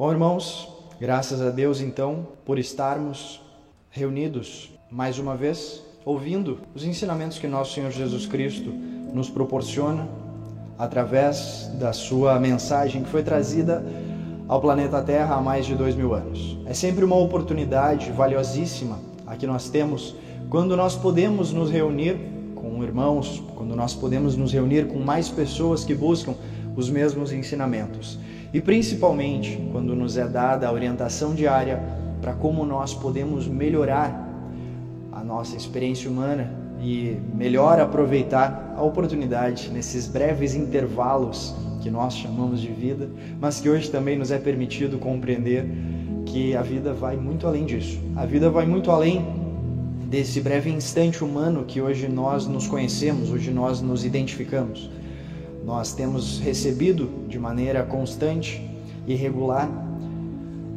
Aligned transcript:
Bom, 0.00 0.10
irmãos, 0.10 0.66
graças 0.98 1.42
a 1.42 1.50
Deus 1.50 1.82
então 1.82 2.26
por 2.46 2.58
estarmos 2.58 3.38
reunidos 3.90 4.70
mais 4.90 5.18
uma 5.18 5.36
vez, 5.36 5.82
ouvindo 6.06 6.60
os 6.74 6.84
ensinamentos 6.84 7.38
que 7.38 7.46
nosso 7.46 7.74
Senhor 7.74 7.90
Jesus 7.90 8.24
Cristo 8.24 8.70
nos 9.12 9.28
proporciona 9.28 10.08
através 10.78 11.70
da 11.78 11.92
sua 11.92 12.40
mensagem 12.40 13.02
que 13.02 13.10
foi 13.10 13.22
trazida 13.22 13.84
ao 14.48 14.58
planeta 14.58 15.02
Terra 15.02 15.34
há 15.34 15.40
mais 15.42 15.66
de 15.66 15.74
dois 15.74 15.94
mil 15.94 16.14
anos. 16.14 16.56
É 16.64 16.72
sempre 16.72 17.04
uma 17.04 17.16
oportunidade 17.16 18.10
valiosíssima 18.10 18.98
a 19.26 19.36
que 19.36 19.46
nós 19.46 19.68
temos 19.68 20.16
quando 20.48 20.74
nós 20.78 20.96
podemos 20.96 21.52
nos 21.52 21.70
reunir 21.70 22.16
com 22.54 22.82
irmãos, 22.82 23.42
quando 23.54 23.76
nós 23.76 23.94
podemos 23.94 24.34
nos 24.34 24.50
reunir 24.50 24.88
com 24.88 24.98
mais 24.98 25.28
pessoas 25.28 25.84
que 25.84 25.94
buscam 25.94 26.34
os 26.74 26.88
mesmos 26.88 27.32
ensinamentos. 27.32 28.18
E 28.52 28.60
principalmente 28.60 29.60
quando 29.70 29.94
nos 29.94 30.16
é 30.16 30.26
dada 30.26 30.66
a 30.66 30.72
orientação 30.72 31.34
diária 31.34 31.80
para 32.20 32.32
como 32.32 32.64
nós 32.64 32.92
podemos 32.92 33.46
melhorar 33.46 34.28
a 35.12 35.22
nossa 35.22 35.56
experiência 35.56 36.10
humana 36.10 36.52
e 36.80 37.16
melhor 37.34 37.78
aproveitar 37.78 38.74
a 38.76 38.82
oportunidade 38.82 39.70
nesses 39.70 40.06
breves 40.06 40.54
intervalos 40.54 41.54
que 41.82 41.90
nós 41.90 42.16
chamamos 42.16 42.60
de 42.60 42.68
vida, 42.68 43.08
mas 43.40 43.60
que 43.60 43.68
hoje 43.68 43.90
também 43.90 44.18
nos 44.18 44.30
é 44.30 44.38
permitido 44.38 44.98
compreender 44.98 45.66
que 46.26 46.54
a 46.54 46.62
vida 46.62 46.92
vai 46.92 47.16
muito 47.16 47.46
além 47.46 47.64
disso. 47.64 47.98
A 48.16 48.26
vida 48.26 48.50
vai 48.50 48.66
muito 48.66 48.90
além 48.90 49.24
desse 50.08 50.40
breve 50.40 50.70
instante 50.70 51.22
humano 51.22 51.64
que 51.64 51.80
hoje 51.80 52.08
nós 52.08 52.46
nos 52.46 52.66
conhecemos, 52.66 53.30
hoje 53.30 53.50
nós 53.50 53.80
nos 53.80 54.04
identificamos. 54.04 54.90
Nós 55.64 55.92
temos 55.92 56.38
recebido 56.38 57.08
de 57.28 57.38
maneira 57.38 57.82
constante 57.82 58.62
e 59.06 59.14
regular 59.14 59.68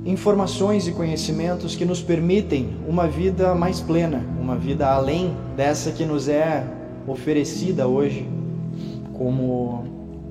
informações 0.06 0.86
e 0.88 0.92
conhecimentos 0.92 1.76
que 1.76 1.86
nos 1.86 2.02
permitem 2.02 2.76
uma 2.88 3.08
vida 3.08 3.56
mais 3.56 3.80
plena, 3.80 4.22
uma 4.40 4.56
vida 4.56 4.88
além 4.88 5.34
dessa 5.56 5.92
que 5.92 6.04
nos 6.04 6.28
é 6.28 6.66
oferecida 7.08 7.88
hoje 7.88 8.28
como 9.14 9.86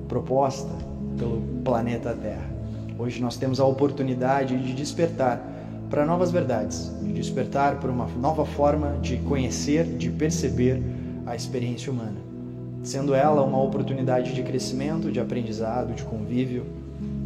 proposta 0.07 0.69
pelo 1.17 1.41
planeta 1.63 2.13
Terra. 2.13 2.51
Hoje 2.99 3.19
nós 3.21 3.35
temos 3.37 3.59
a 3.59 3.65
oportunidade 3.65 4.55
de 4.57 4.73
despertar 4.73 5.41
para 5.89 6.05
novas 6.05 6.31
verdades, 6.31 6.91
de 7.01 7.11
despertar 7.11 7.79
para 7.79 7.91
uma 7.91 8.07
nova 8.19 8.45
forma 8.45 8.97
de 9.01 9.17
conhecer, 9.17 9.85
de 9.85 10.09
perceber 10.09 10.81
a 11.25 11.35
experiência 11.35 11.91
humana, 11.91 12.17
sendo 12.83 13.15
ela 13.15 13.41
uma 13.41 13.61
oportunidade 13.61 14.33
de 14.33 14.43
crescimento, 14.43 15.11
de 15.11 15.19
aprendizado, 15.19 15.93
de 15.93 16.03
convívio 16.03 16.65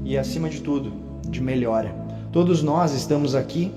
e, 0.05 0.17
acima 0.17 0.49
de 0.49 0.61
tudo, 0.61 0.93
de 1.27 1.41
melhora. 1.41 1.93
Todos 2.31 2.61
nós 2.61 2.93
estamos 2.93 3.33
aqui 3.33 3.71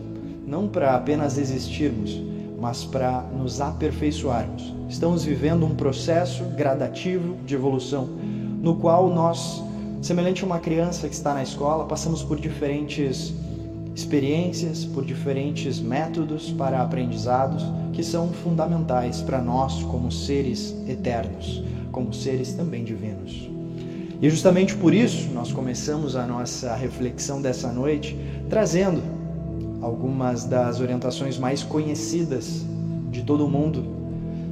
não 0.47 0.69
para 0.69 0.95
apenas 0.95 1.39
existirmos, 1.39 2.21
mas 2.61 2.85
para 2.85 3.23
nos 3.23 3.61
aperfeiçoarmos. 3.61 4.75
Estamos 4.89 5.25
vivendo 5.25 5.65
um 5.65 5.75
processo 5.75 6.45
gradativo 6.57 7.37
de 7.47 7.55
evolução, 7.55 8.09
no 8.61 8.77
qual 8.77 9.09
nós, 9.09 9.63
semelhante 10.03 10.43
a 10.43 10.47
uma 10.47 10.59
criança 10.59 11.09
que 11.09 11.15
está 11.15 11.33
na 11.33 11.43
escola, 11.43 11.87
passamos 11.87 12.23
por 12.23 12.39
diferentes 12.39 13.33
experiências, 13.95 14.85
por 14.85 15.05
diferentes 15.05 15.81
métodos 15.81 16.51
para 16.53 16.81
aprendizados 16.81 17.65
que 17.93 18.03
são 18.03 18.29
fundamentais 18.29 19.21
para 19.21 19.43
nós 19.43 19.83
como 19.85 20.11
seres 20.11 20.75
eternos, 20.89 21.63
como 21.91 22.13
seres 22.13 22.53
também 22.55 22.85
divinos. 22.85 23.51
E 24.23 24.29
justamente 24.29 24.77
por 24.77 24.95
isso 24.95 25.31
nós 25.33 25.53
começamos 25.53 26.15
a 26.15 26.27
nossa 26.27 26.75
reflexão 26.75 27.41
dessa 27.41 27.73
noite 27.73 28.17
trazendo 28.49 29.03
algumas 29.81 30.45
das 30.45 30.81
orientações 30.81 31.39
mais 31.39 31.63
conhecidas 31.63 32.65
de 33.11 33.23
todo 33.23 33.47
o 33.47 33.49
mundo, 33.49 33.85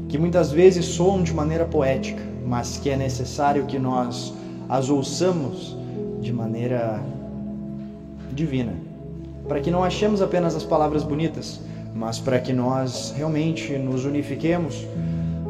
que 0.08 0.18
muitas 0.18 0.50
vezes 0.50 0.86
soam 0.86 1.22
de 1.22 1.34
maneira 1.34 1.66
poética, 1.66 2.22
mas 2.46 2.78
que 2.78 2.88
é 2.88 2.96
necessário 2.96 3.66
que 3.66 3.78
nós 3.78 4.32
as 4.68 4.88
ouçamos 4.88 5.76
de 6.20 6.32
maneira 6.32 7.02
divina, 8.32 8.74
para 9.48 9.60
que 9.60 9.70
não 9.70 9.82
achemos 9.82 10.20
apenas 10.20 10.54
as 10.54 10.62
palavras 10.62 11.02
bonitas, 11.02 11.60
mas 11.94 12.18
para 12.18 12.38
que 12.38 12.52
nós 12.52 13.12
realmente 13.16 13.76
nos 13.78 14.04
unifiquemos 14.04 14.86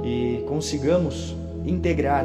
e 0.04 0.44
consigamos 0.46 1.36
integrar 1.66 2.24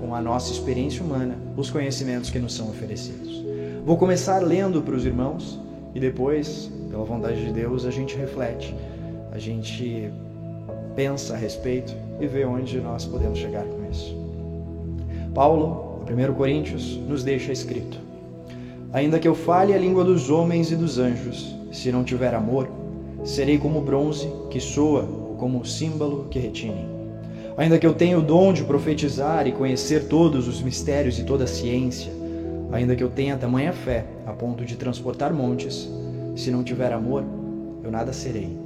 com 0.00 0.14
a 0.14 0.20
nossa 0.20 0.52
experiência 0.52 1.02
humana 1.02 1.38
os 1.56 1.70
conhecimentos 1.70 2.28
que 2.28 2.38
nos 2.38 2.54
são 2.54 2.68
oferecidos. 2.68 3.42
Vou 3.86 3.96
começar 3.96 4.40
lendo 4.40 4.82
para 4.82 4.94
os 4.94 5.06
irmãos 5.06 5.58
e 5.94 6.00
depois, 6.00 6.70
pela 6.90 7.04
vontade 7.04 7.44
de 7.44 7.52
Deus, 7.52 7.86
a 7.86 7.90
gente 7.90 8.16
reflete, 8.16 8.74
a 9.30 9.38
gente 9.38 10.10
pensa 10.94 11.34
a 11.34 11.36
respeito 11.36 11.94
e 12.20 12.26
vê 12.26 12.44
onde 12.44 12.78
nós 12.80 13.04
podemos 13.04 13.38
chegar 13.38 13.64
com 13.64 13.90
isso. 13.90 14.14
Paulo, 15.34 16.04
em 16.08 16.30
1 16.30 16.34
Coríntios, 16.34 16.96
nos 17.08 17.24
deixa 17.24 17.52
escrito: 17.52 17.98
Ainda 18.92 19.18
que 19.18 19.26
eu 19.26 19.34
fale 19.34 19.72
a 19.72 19.78
língua 19.78 20.04
dos 20.04 20.28
homens 20.28 20.70
e 20.70 20.76
dos 20.76 20.98
anjos, 20.98 21.56
se 21.72 21.90
não 21.90 22.04
tiver 22.04 22.34
amor, 22.34 22.68
serei 23.24 23.56
como 23.56 23.80
bronze 23.80 24.30
que 24.50 24.60
soa 24.60 25.00
ou 25.02 25.34
como 25.36 25.64
símbolo 25.64 26.26
que 26.30 26.38
retine. 26.38 26.86
Ainda 27.56 27.78
que 27.78 27.86
eu 27.86 27.94
tenha 27.94 28.18
o 28.18 28.22
dom 28.22 28.52
de 28.52 28.64
profetizar 28.64 29.46
e 29.46 29.52
conhecer 29.52 30.08
todos 30.08 30.46
os 30.46 30.60
mistérios 30.60 31.18
e 31.18 31.24
toda 31.24 31.44
a 31.44 31.46
ciência, 31.46 32.12
ainda 32.70 32.94
que 32.94 33.02
eu 33.02 33.08
tenha 33.08 33.36
tamanha 33.36 33.72
fé 33.72 34.04
a 34.26 34.32
ponto 34.32 34.62
de 34.62 34.76
transportar 34.76 35.32
montes, 35.32 35.88
se 36.36 36.50
não 36.50 36.62
tiver 36.62 36.92
amor, 36.92 37.24
eu 37.82 37.90
nada 37.90 38.12
serei. 38.12 38.58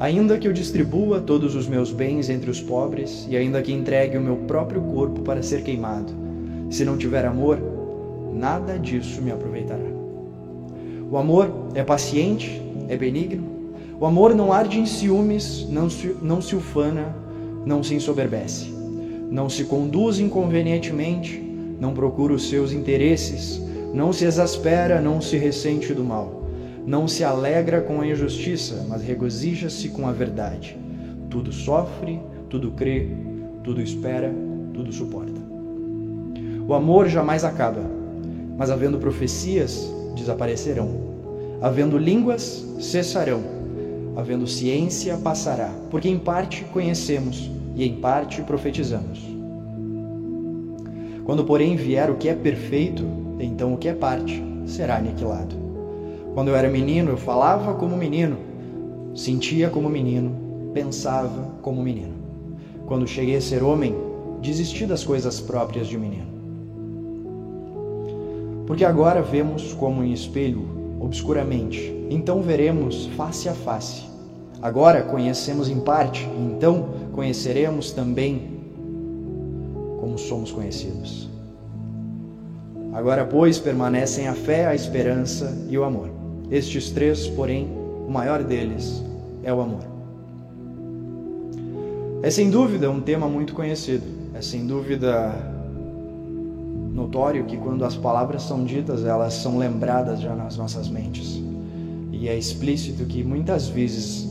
Ainda 0.00 0.38
que 0.38 0.48
eu 0.48 0.52
distribua 0.52 1.20
todos 1.20 1.54
os 1.54 1.68
meus 1.68 1.92
bens 1.92 2.28
entre 2.28 2.50
os 2.50 2.60
pobres 2.60 3.28
e 3.30 3.36
ainda 3.36 3.62
que 3.62 3.72
entregue 3.72 4.18
o 4.18 4.20
meu 4.20 4.38
próprio 4.38 4.80
corpo 4.80 5.20
para 5.20 5.42
ser 5.42 5.62
queimado, 5.62 6.12
se 6.68 6.84
não 6.84 6.96
tiver 6.96 7.24
amor, 7.24 7.77
nada 8.32 8.78
disso 8.78 9.22
me 9.22 9.30
aproveitará. 9.30 9.98
O 11.10 11.16
amor 11.16 11.50
é 11.74 11.82
paciente, 11.82 12.62
é 12.88 12.96
benigno. 12.96 13.58
O 14.00 14.06
amor 14.06 14.34
não 14.34 14.52
arde 14.52 14.78
em 14.78 14.86
ciúmes, 14.86 15.66
não 15.68 15.90
se, 15.90 16.14
não 16.22 16.40
se 16.40 16.54
ufana, 16.54 17.16
não 17.64 17.82
se 17.82 17.94
ensoberbece, 17.94 18.72
não 19.30 19.48
se 19.48 19.64
conduz 19.64 20.20
inconvenientemente, 20.20 21.42
não 21.80 21.92
procura 21.92 22.32
os 22.32 22.48
seus 22.48 22.72
interesses, 22.72 23.60
não 23.92 24.12
se 24.12 24.24
exaspera, 24.24 25.00
não 25.00 25.20
se 25.20 25.36
ressente 25.36 25.92
do 25.92 26.04
mal, 26.04 26.44
não 26.86 27.08
se 27.08 27.24
alegra 27.24 27.80
com 27.80 28.00
a 28.00 28.06
injustiça, 28.06 28.86
mas 28.88 29.02
regozija-se 29.02 29.88
com 29.88 30.06
a 30.06 30.12
verdade. 30.12 30.76
Tudo 31.28 31.52
sofre, 31.52 32.20
tudo 32.48 32.70
crê, 32.72 33.08
tudo 33.64 33.80
espera, 33.80 34.32
tudo 34.72 34.92
suporta. 34.92 35.40
O 36.66 36.74
amor 36.74 37.08
jamais 37.08 37.44
acaba, 37.44 37.97
mas 38.58 38.70
havendo 38.70 38.98
profecias, 38.98 39.88
desaparecerão. 40.16 40.90
Havendo 41.62 41.96
línguas, 41.96 42.66
cessarão. 42.80 43.40
Havendo 44.16 44.48
ciência, 44.48 45.16
passará, 45.16 45.72
porque 45.92 46.08
em 46.08 46.18
parte 46.18 46.64
conhecemos 46.64 47.48
e 47.76 47.86
em 47.86 48.00
parte 48.00 48.42
profetizamos. 48.42 49.24
Quando, 51.24 51.44
porém, 51.44 51.76
vier 51.76 52.10
o 52.10 52.16
que 52.16 52.28
é 52.28 52.34
perfeito, 52.34 53.04
então 53.38 53.74
o 53.74 53.76
que 53.76 53.88
é 53.88 53.94
parte 53.94 54.42
será 54.66 54.96
aniquilado. 54.96 55.54
Quando 56.34 56.48
eu 56.48 56.56
era 56.56 56.68
menino, 56.68 57.10
eu 57.10 57.16
falava 57.16 57.74
como 57.74 57.96
menino, 57.96 58.38
sentia 59.14 59.70
como 59.70 59.88
menino, 59.88 60.72
pensava 60.74 61.52
como 61.62 61.80
menino. 61.80 62.14
Quando 62.86 63.06
cheguei 63.06 63.36
a 63.36 63.40
ser 63.40 63.62
homem, 63.62 63.94
desisti 64.42 64.84
das 64.84 65.04
coisas 65.04 65.40
próprias 65.40 65.86
de 65.86 65.96
menino. 65.96 66.37
Porque 68.68 68.84
agora 68.84 69.22
vemos 69.22 69.72
como 69.72 70.04
em 70.04 70.12
espelho, 70.12 70.68
obscuramente, 71.00 71.90
então 72.10 72.42
veremos 72.42 73.06
face 73.16 73.48
a 73.48 73.54
face. 73.54 74.02
Agora 74.60 75.00
conhecemos 75.00 75.70
em 75.70 75.80
parte, 75.80 76.28
então 76.38 76.90
conheceremos 77.12 77.92
também 77.92 78.60
como 79.98 80.18
somos 80.18 80.52
conhecidos. 80.52 81.30
Agora, 82.92 83.24
pois, 83.24 83.58
permanecem 83.58 84.28
a 84.28 84.34
fé, 84.34 84.66
a 84.66 84.74
esperança 84.74 85.56
e 85.70 85.78
o 85.78 85.82
amor. 85.84 86.10
Estes 86.50 86.90
três, 86.90 87.26
porém, 87.26 87.68
o 88.06 88.10
maior 88.10 88.44
deles 88.44 89.02
é 89.42 89.52
o 89.52 89.62
amor. 89.62 89.84
É 92.22 92.28
sem 92.28 92.50
dúvida 92.50 92.90
um 92.90 93.00
tema 93.00 93.28
muito 93.28 93.54
conhecido, 93.54 94.04
é 94.34 94.42
sem 94.42 94.66
dúvida 94.66 95.57
notório 96.98 97.44
que 97.44 97.56
quando 97.56 97.84
as 97.84 97.96
palavras 97.96 98.42
são 98.42 98.64
ditas, 98.64 99.04
elas 99.04 99.34
são 99.34 99.56
lembradas 99.56 100.20
já 100.20 100.34
nas 100.34 100.56
nossas 100.56 100.88
mentes. 100.88 101.40
E 102.12 102.28
é 102.28 102.36
explícito 102.36 103.04
que 103.04 103.22
muitas 103.22 103.68
vezes 103.68 104.28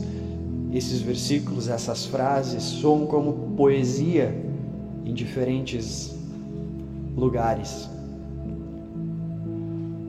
esses 0.72 1.00
versículos, 1.00 1.68
essas 1.68 2.04
frases, 2.04 2.62
soam 2.62 3.06
como 3.06 3.54
poesia 3.56 4.34
em 5.04 5.14
diferentes 5.14 6.14
lugares. 7.16 7.88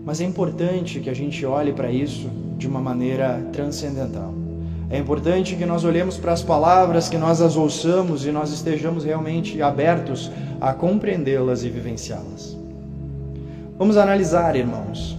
Mas 0.06 0.20
é 0.20 0.26
importante 0.26 1.00
que 1.00 1.10
a 1.10 1.14
gente 1.14 1.46
olhe 1.46 1.72
para 1.72 1.90
isso 1.90 2.30
de 2.58 2.68
uma 2.68 2.82
maneira 2.82 3.42
transcendental. 3.54 4.38
É 4.91 4.97
importante 4.97 5.56
que 5.56 5.68
nós 5.68 5.83
olhemos 5.83 6.18
para 6.18 6.33
as 6.33 6.41
palavras, 6.41 7.07
que 7.07 7.18
nós 7.18 7.41
as 7.41 7.56
ouçamos 7.56 8.25
e 8.25 8.31
nós 8.31 8.51
estejamos 8.51 9.03
realmente 9.03 9.62
abertos 9.62 10.31
a 10.59 10.74
compreendê-las 10.74 11.63
e 11.63 11.69
vivenciá-las. 11.69 12.57
Vamos 13.77 13.97
analisar, 13.97 14.56
irmãos. 14.56 15.15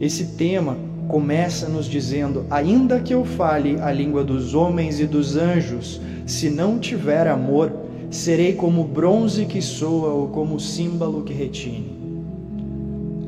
Esse 0.00 0.36
tema 0.36 0.76
começa 1.08 1.68
nos 1.68 1.86
dizendo: 1.86 2.46
ainda 2.48 3.00
que 3.00 3.12
eu 3.12 3.24
fale 3.24 3.78
a 3.80 3.90
língua 3.90 4.22
dos 4.22 4.54
homens 4.54 5.00
e 5.00 5.06
dos 5.06 5.36
anjos, 5.36 6.00
se 6.24 6.48
não 6.48 6.78
tiver 6.78 7.26
amor, 7.26 7.72
serei 8.08 8.54
como 8.54 8.84
bronze 8.84 9.46
que 9.46 9.60
soa 9.60 10.10
ou 10.10 10.28
como 10.28 10.60
símbolo 10.60 11.22
que 11.22 11.32
retine. 11.32 11.92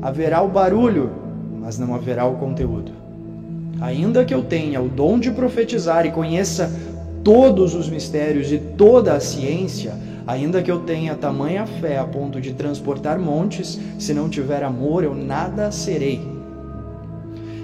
Haverá 0.01 0.41
o 0.41 0.47
barulho, 0.47 1.11
mas 1.59 1.77
não 1.77 1.93
haverá 1.93 2.25
o 2.25 2.35
conteúdo. 2.35 3.06
Ainda 3.79 4.25
que 4.25 4.33
eu 4.33 4.43
tenha 4.43 4.81
o 4.81 4.89
dom 4.89 5.19
de 5.19 5.31
profetizar 5.31 6.05
e 6.05 6.11
conheça 6.11 6.71
todos 7.23 7.75
os 7.75 7.89
mistérios 7.89 8.51
e 8.51 8.57
toda 8.57 9.13
a 9.13 9.19
ciência, 9.19 9.93
ainda 10.25 10.61
que 10.61 10.71
eu 10.71 10.79
tenha 10.79 11.15
tamanha 11.15 11.65
fé 11.65 11.97
a 11.97 12.03
ponto 12.03 12.39
de 12.39 12.53
transportar 12.53 13.19
montes, 13.19 13.79
se 13.99 14.13
não 14.13 14.29
tiver 14.29 14.63
amor, 14.63 15.03
eu 15.03 15.13
nada 15.13 15.71
serei. 15.71 16.21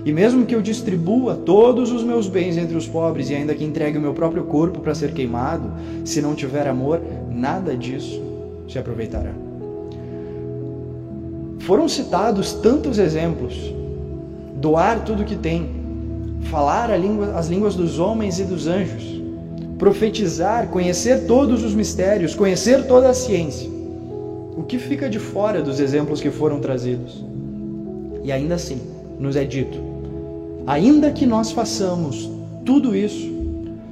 E 0.05 0.11
mesmo 0.11 0.45
que 0.45 0.53
eu 0.53 0.61
distribua 0.61 1.35
todos 1.35 1.91
os 1.91 2.03
meus 2.03 2.27
bens 2.27 2.57
entre 2.57 2.75
os 2.75 2.87
pobres 2.87 3.29
e 3.29 3.35
ainda 3.35 3.55
que 3.55 3.63
entregue 3.63 3.97
o 3.97 4.01
meu 4.01 4.13
próprio 4.13 4.43
corpo 4.43 4.81
para 4.81 4.93
ser 4.93 5.13
queimado, 5.13 5.71
se 6.03 6.21
não 6.21 6.35
tiver 6.35 6.67
amor, 6.67 7.01
nada 7.29 7.75
disso 7.75 8.21
se 8.67 8.77
aproveitará. 8.77 9.31
Foram 11.59 11.87
citados 11.87 12.51
tantos 12.51 12.99
exemplos. 12.99 13.73
Doar 14.55 15.05
tudo 15.05 15.23
que 15.23 15.35
tem, 15.35 15.82
falar 16.49 16.95
língua, 16.97 17.33
as 17.35 17.47
línguas 17.47 17.75
dos 17.75 17.99
homens 17.99 18.39
e 18.39 18.43
dos 18.43 18.67
anjos, 18.67 19.21
profetizar, 19.77 20.67
conhecer 20.67 21.25
todos 21.25 21.63
os 21.63 21.73
mistérios, 21.73 22.35
conhecer 22.35 22.87
toda 22.87 23.09
a 23.09 23.13
ciência. 23.13 23.69
O 24.55 24.63
que 24.63 24.77
fica 24.77 25.09
de 25.09 25.19
fora 25.19 25.61
dos 25.61 25.79
exemplos 25.79 26.21
que 26.21 26.29
foram 26.29 26.59
trazidos? 26.59 27.23
E 28.23 28.31
ainda 28.31 28.55
assim, 28.55 28.79
nos 29.19 29.35
é 29.35 29.43
dito: 29.43 29.77
ainda 30.65 31.11
que 31.11 31.25
nós 31.25 31.51
façamos 31.51 32.29
tudo 32.63 32.95
isso, 32.95 33.31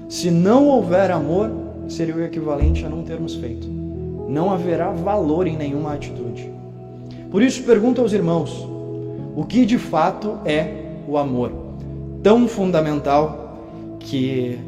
se 0.07 0.29
não 0.29 0.67
houver 0.67 1.11
amor, 1.11 1.51
seria 1.87 2.15
o 2.15 2.23
equivalente 2.23 2.85
a 2.85 2.89
não 2.89 3.03
termos 3.03 3.35
feito. 3.35 3.67
Não 4.29 4.51
haverá 4.51 4.91
valor 4.91 5.47
em 5.47 5.57
nenhuma 5.57 5.93
atitude. 5.93 6.49
Por 7.29 7.41
isso, 7.41 7.63
pergunto 7.63 8.01
aos 8.01 8.13
irmãos: 8.13 8.65
o 9.35 9.43
que 9.43 9.65
de 9.65 9.77
fato 9.77 10.37
é 10.45 10.85
o 11.07 11.17
amor? 11.17 11.70
Tão 12.23 12.47
fundamental 12.47 13.57
que, 13.99 14.59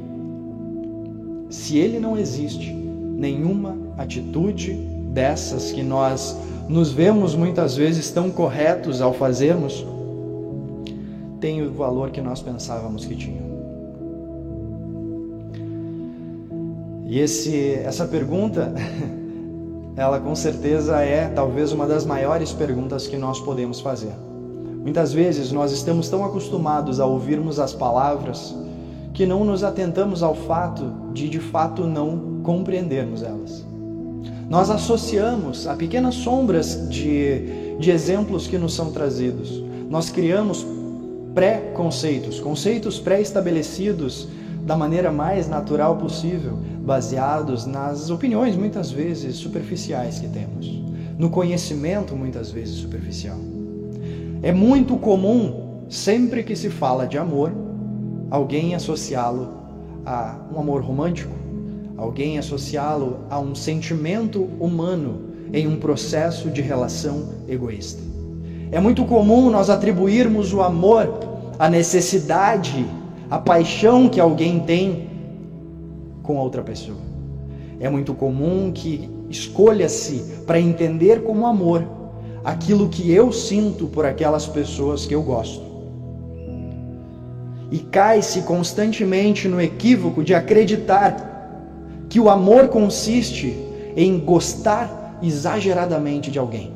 se 1.50 1.78
ele 1.78 2.00
não 2.00 2.18
existe, 2.18 2.74
nenhuma 2.74 3.78
atitude 3.98 4.74
dessas 5.14 5.72
que 5.72 5.84
nós 5.84 6.36
nos 6.68 6.92
vemos 6.92 7.36
muitas 7.36 7.76
vezes 7.76 8.10
tão 8.10 8.32
corretos 8.32 9.02
ao 9.02 9.14
fazermos, 9.14 9.86
tem 11.40 11.62
o 11.62 11.72
valor 11.72 12.10
que 12.10 12.22
nós 12.22 12.42
pensávamos 12.42 13.06
que 13.06 13.16
tinha. 13.16 13.44
E 17.06 17.20
esse, 17.20 17.76
essa 17.76 18.06
pergunta, 18.06 18.74
ela 19.96 20.20
com 20.20 20.34
certeza 20.36 21.02
é 21.02 21.28
talvez 21.28 21.72
uma 21.72 21.86
das 21.86 22.06
maiores 22.06 22.52
perguntas 22.52 23.06
que 23.06 23.18
nós 23.18 23.40
podemos 23.40 23.80
fazer. 23.80 24.14
Muitas 24.84 25.14
vezes 25.14 25.52
nós 25.54 25.72
estamos 25.72 26.10
tão 26.10 26.26
acostumados 26.26 27.00
a 27.00 27.06
ouvirmos 27.06 27.58
as 27.58 27.74
palavras 27.74 28.54
que 29.14 29.26
não 29.26 29.46
nos 29.46 29.64
atentamos 29.64 30.22
ao 30.22 30.36
fato 30.36 30.92
de 31.14 31.30
de 31.30 31.40
fato 31.40 31.86
não 31.86 32.42
compreendermos 32.44 33.24
elas. 33.24 33.66
Nós 34.50 34.70
associamos 34.70 35.68
a 35.68 35.76
pequenas 35.76 36.16
sombras 36.16 36.90
de, 36.90 37.78
de 37.80 37.92
exemplos 37.92 38.46
que 38.46 38.58
nos 38.58 38.74
são 38.74 38.92
trazidos. 38.92 39.64
Nós 39.90 40.10
criamos 40.10 40.66
pré-conceitos, 41.34 42.42
conceitos 42.42 43.00
pré-estabelecidos 43.00 44.28
da 44.66 44.76
maneira 44.76 45.12
mais 45.12 45.48
natural 45.48 45.96
possível, 45.96 46.58
baseados 46.80 47.66
nas 47.66 48.10
opiniões 48.10 48.56
muitas 48.58 48.92
vezes 48.92 49.38
superficiais 49.38 50.20
que 50.20 50.28
temos, 50.28 50.82
no 51.18 51.30
conhecimento 51.30 52.16
muitas 52.16 52.52
vezes 52.52 52.76
superficial. 52.76 53.53
É 54.44 54.52
muito 54.52 54.98
comum, 54.98 55.86
sempre 55.88 56.44
que 56.44 56.54
se 56.54 56.70
fala 56.70 57.08
de 57.08 57.18
amor, 57.18 57.50
alguém 58.30 58.76
associá-lo 58.76 59.54
a 60.06 60.36
um 60.54 60.60
amor 60.60 60.82
romântico, 60.82 61.34
alguém 61.96 62.38
associá-lo 62.38 63.20
a 63.30 63.40
um 63.40 63.56
sentimento 63.56 64.44
humano 64.60 65.32
em 65.54 65.66
um 65.66 65.78
processo 65.78 66.50
de 66.50 66.62
relação 66.62 67.30
egoísta. 67.48 68.04
É 68.70 68.82
muito 68.82 69.06
comum 69.06 69.50
nós 69.50 69.70
atribuirmos 69.70 70.54
o 70.54 70.62
amor 70.62 71.22
à 71.58 71.70
necessidade 71.70 72.86
a 73.32 73.40
paixão 73.40 74.10
que 74.10 74.20
alguém 74.20 74.60
tem 74.60 75.08
com 76.22 76.36
outra 76.36 76.62
pessoa. 76.62 77.00
É 77.80 77.90
muito 77.90 78.14
comum 78.14 78.74
que 78.74 79.10
escolha-se 79.30 80.42
para 80.46 80.60
entender 80.60 81.24
como 81.24 81.48
amor 81.48 82.03
aquilo 82.44 82.90
que 82.90 83.12
eu 83.12 83.32
sinto 83.32 83.88
por 83.88 84.06
aquelas 84.06 84.46
pessoas 84.46 85.06
que 85.06 85.16
eu 85.16 85.24
gosto. 85.24 85.64
E 87.72 87.80
cai-se 87.80 88.42
constantemente 88.42 89.48
no 89.48 89.60
equívoco 89.60 90.24
de 90.24 90.36
acreditar 90.36 92.06
que 92.10 92.20
o 92.20 92.30
amor 92.30 92.68
consiste 92.68 93.58
em 93.96 94.20
gostar 94.20 95.18
exageradamente 95.24 96.30
de 96.30 96.38
alguém. 96.38 96.72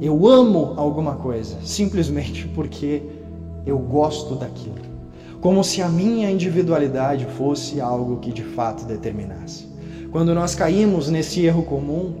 Eu 0.00 0.26
amo 0.26 0.74
alguma 0.76 1.14
coisa 1.14 1.56
simplesmente 1.62 2.48
porque 2.48 3.02
eu 3.64 3.78
gosto 3.78 4.34
daquilo. 4.34 4.82
Como 5.40 5.62
se 5.62 5.80
a 5.80 5.88
minha 5.88 6.30
individualidade 6.30 7.24
fosse 7.36 7.80
algo 7.80 8.18
que 8.18 8.32
de 8.32 8.42
fato 8.42 8.84
determinasse. 8.84 9.66
Quando 10.10 10.34
nós 10.34 10.54
caímos 10.54 11.08
nesse 11.08 11.44
erro 11.44 11.62
comum, 11.62 12.14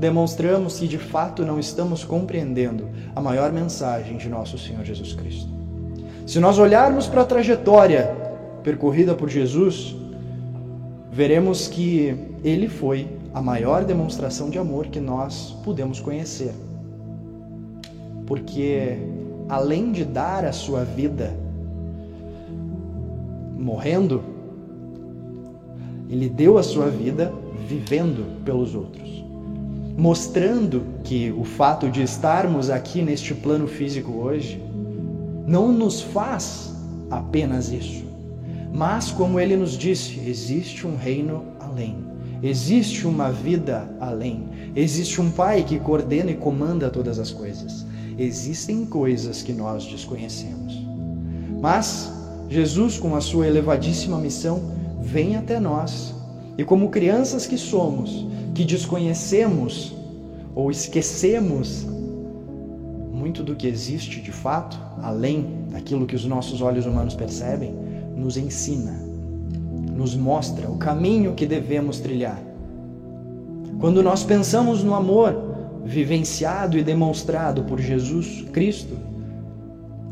demonstramos 0.00 0.80
que 0.80 0.88
de 0.88 0.98
fato 0.98 1.44
não 1.44 1.60
estamos 1.60 2.02
compreendendo 2.02 2.88
a 3.14 3.20
maior 3.20 3.52
mensagem 3.52 4.16
de 4.16 4.28
nosso 4.28 4.58
Senhor 4.58 4.82
Jesus 4.82 5.12
Cristo. 5.12 5.50
Se 6.26 6.40
nós 6.40 6.58
olharmos 6.58 7.06
para 7.06 7.20
a 7.20 7.24
trajetória 7.24 8.10
percorrida 8.62 9.14
por 9.14 9.28
Jesus, 9.28 9.94
veremos 11.12 11.68
que 11.68 12.16
ele 12.42 12.66
foi 12.66 13.08
a 13.34 13.42
maior 13.42 13.84
demonstração 13.84 14.48
de 14.48 14.58
amor 14.58 14.86
que 14.86 15.00
nós 15.00 15.54
pudemos 15.62 16.00
conhecer. 16.00 16.54
Porque 18.26 18.96
além 19.48 19.92
de 19.92 20.04
dar 20.04 20.44
a 20.46 20.52
sua 20.52 20.82
vida 20.82 21.36
morrendo, 23.58 24.22
ele 26.08 26.28
deu 26.28 26.56
a 26.56 26.62
sua 26.62 26.86
vida 26.86 27.32
vivendo 27.68 28.42
pelos 28.44 28.74
outros, 28.74 29.24
mostrando 30.00 30.82
que 31.04 31.30
o 31.30 31.44
fato 31.44 31.90
de 31.90 32.02
estarmos 32.02 32.70
aqui 32.70 33.02
neste 33.02 33.34
plano 33.34 33.68
físico 33.68 34.12
hoje 34.12 34.62
não 35.46 35.72
nos 35.72 36.00
faz 36.00 36.74
apenas 37.10 37.70
isso, 37.70 38.04
mas 38.72 39.10
como 39.10 39.38
ele 39.38 39.56
nos 39.56 39.76
disse, 39.76 40.20
existe 40.26 40.86
um 40.86 40.96
reino 40.96 41.44
além. 41.60 41.98
Existe 42.42 43.06
uma 43.06 43.30
vida 43.30 43.88
além. 44.00 44.48
Existe 44.74 45.20
um 45.20 45.30
Pai 45.30 45.62
que 45.62 45.78
coordena 45.78 46.30
e 46.30 46.34
comanda 46.34 46.88
todas 46.88 47.18
as 47.18 47.30
coisas 47.30 47.84
existem 48.20 48.84
coisas 48.84 49.42
que 49.42 49.52
nós 49.52 49.86
desconhecemos. 49.86 50.78
Mas 51.60 52.12
Jesus, 52.48 52.98
com 52.98 53.16
a 53.16 53.20
sua 53.20 53.46
elevadíssima 53.46 54.18
missão, 54.18 54.60
vem 55.00 55.36
até 55.36 55.58
nós. 55.58 56.14
E 56.60 56.64
como 56.64 56.90
crianças 56.90 57.46
que 57.46 57.56
somos, 57.56 58.26
que 58.54 58.66
desconhecemos 58.66 59.94
ou 60.54 60.70
esquecemos 60.70 61.86
muito 63.10 63.42
do 63.42 63.56
que 63.56 63.66
existe 63.66 64.20
de 64.20 64.30
fato, 64.30 64.78
além 65.02 65.64
daquilo 65.70 66.04
que 66.04 66.14
os 66.14 66.26
nossos 66.26 66.60
olhos 66.60 66.84
humanos 66.84 67.14
percebem, 67.14 67.74
nos 68.14 68.36
ensina, 68.36 68.92
nos 69.90 70.14
mostra 70.14 70.70
o 70.70 70.76
caminho 70.76 71.32
que 71.32 71.46
devemos 71.46 71.98
trilhar. 71.98 72.38
Quando 73.78 74.02
nós 74.02 74.22
pensamos 74.22 74.84
no 74.84 74.94
amor, 74.94 75.34
vivenciado 75.86 76.76
e 76.76 76.82
demonstrado 76.82 77.64
por 77.64 77.80
Jesus 77.80 78.44
Cristo, 78.52 78.98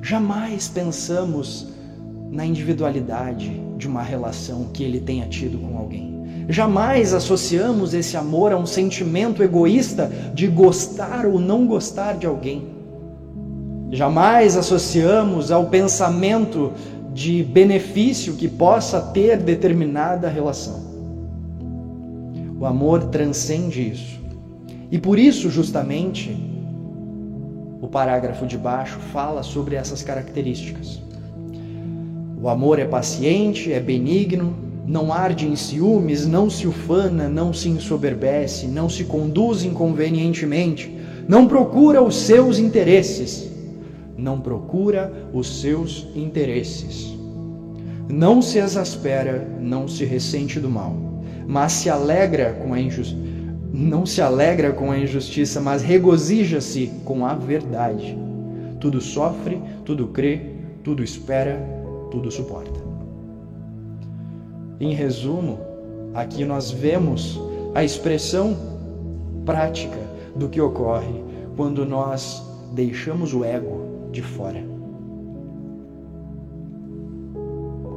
jamais 0.01 0.67
pensamos 0.67 1.69
na 2.31 2.47
individualidade 2.47 3.51
de 3.77 3.87
uma 3.87 4.03
relação 4.03 4.65
que 4.73 4.83
ele 4.83 4.99
tenha 4.99 5.27
tido 5.27 5.59
com 5.59 5.77
alguém. 5.77 6.08
Jamais 6.49 7.13
associamos 7.13 7.93
esse 7.93 8.17
amor 8.17 8.53
a 8.53 8.57
um 8.57 8.65
sentimento 8.65 9.43
egoísta 9.43 10.11
de 10.33 10.47
gostar 10.47 11.27
ou 11.27 11.39
não 11.39 11.67
gostar 11.67 12.17
de 12.17 12.27
alguém. 12.27 12.69
Jamais 13.91 14.57
associamos 14.57 15.53
ao 15.53 15.67
pensamento 15.67 16.73
de 17.13 17.43
benefício 17.43 18.33
que 18.33 18.49
possa 18.49 18.99
ter 18.99 19.37
determinada 19.37 20.27
relação. 20.27 20.89
O 22.59 22.65
amor 22.65 23.05
transcende 23.05 23.87
isso. 23.87 24.19
E 24.91 24.99
por 24.99 25.19
isso, 25.19 25.51
justamente, 25.51 26.35
o 27.83 27.89
parágrafo 27.89 28.47
de 28.47 28.57
baixo 28.57 28.99
fala 29.13 29.43
sobre 29.43 29.77
essas 29.77 30.03
características. 30.03 31.03
O 32.41 32.49
amor 32.49 32.79
é 32.79 32.87
paciente, 32.87 33.71
é 33.71 33.81
benigno, 33.81 34.68
não 34.89 35.13
arde 35.13 35.47
em 35.47 35.55
ciúmes, 35.55 36.27
não 36.27 36.49
se 36.49 36.67
ufana, 36.67 37.29
não 37.29 37.53
se 37.53 37.69
ensoberbece, 37.69 38.67
não 38.67 38.89
se 38.89 39.05
conduz 39.05 39.63
inconvenientemente, 39.63 40.91
não 41.29 41.47
procura 41.47 42.03
os 42.03 42.17
seus 42.17 42.59
interesses, 42.59 43.51
não 44.17 44.41
procura 44.41 45.29
os 45.31 45.61
seus 45.61 46.09
interesses. 46.17 47.15
Não 48.09 48.41
se 48.41 48.59
exaspera, 48.59 49.47
não 49.61 49.87
se 49.87 50.07
ressente 50.07 50.59
do 50.59 50.71
mal, 50.71 50.97
mas 51.47 51.73
se 51.73 51.91
alegra 51.91 52.55
com 52.55 52.73
a 52.73 52.81
injustiça. 52.81 53.29
Não 53.71 54.07
se 54.07 54.23
alegra 54.23 54.73
com 54.73 54.91
a 54.91 54.99
injustiça, 54.99 55.61
mas 55.61 55.83
regozija-se 55.83 56.91
com 57.05 57.27
a 57.27 57.35
verdade. 57.35 58.17
Tudo 58.81 58.99
sofre, 58.99 59.61
tudo 59.85 60.07
crê, 60.07 60.41
tudo 60.83 61.05
espera, 61.05 61.61
tudo 62.11 62.31
suporta. 62.31 62.88
Em 64.81 64.95
resumo, 64.95 65.59
aqui 66.15 66.45
nós 66.45 66.71
vemos 66.71 67.41
a 67.75 67.83
expressão 67.83 68.57
prática 69.45 69.99
do 70.37 70.49
que 70.49 70.61
ocorre 70.61 71.23
quando 71.57 71.85
nós 71.85 72.43
deixamos 72.73 73.35
o 73.35 73.45
ego 73.45 74.09
de 74.13 74.23
fora. 74.23 74.63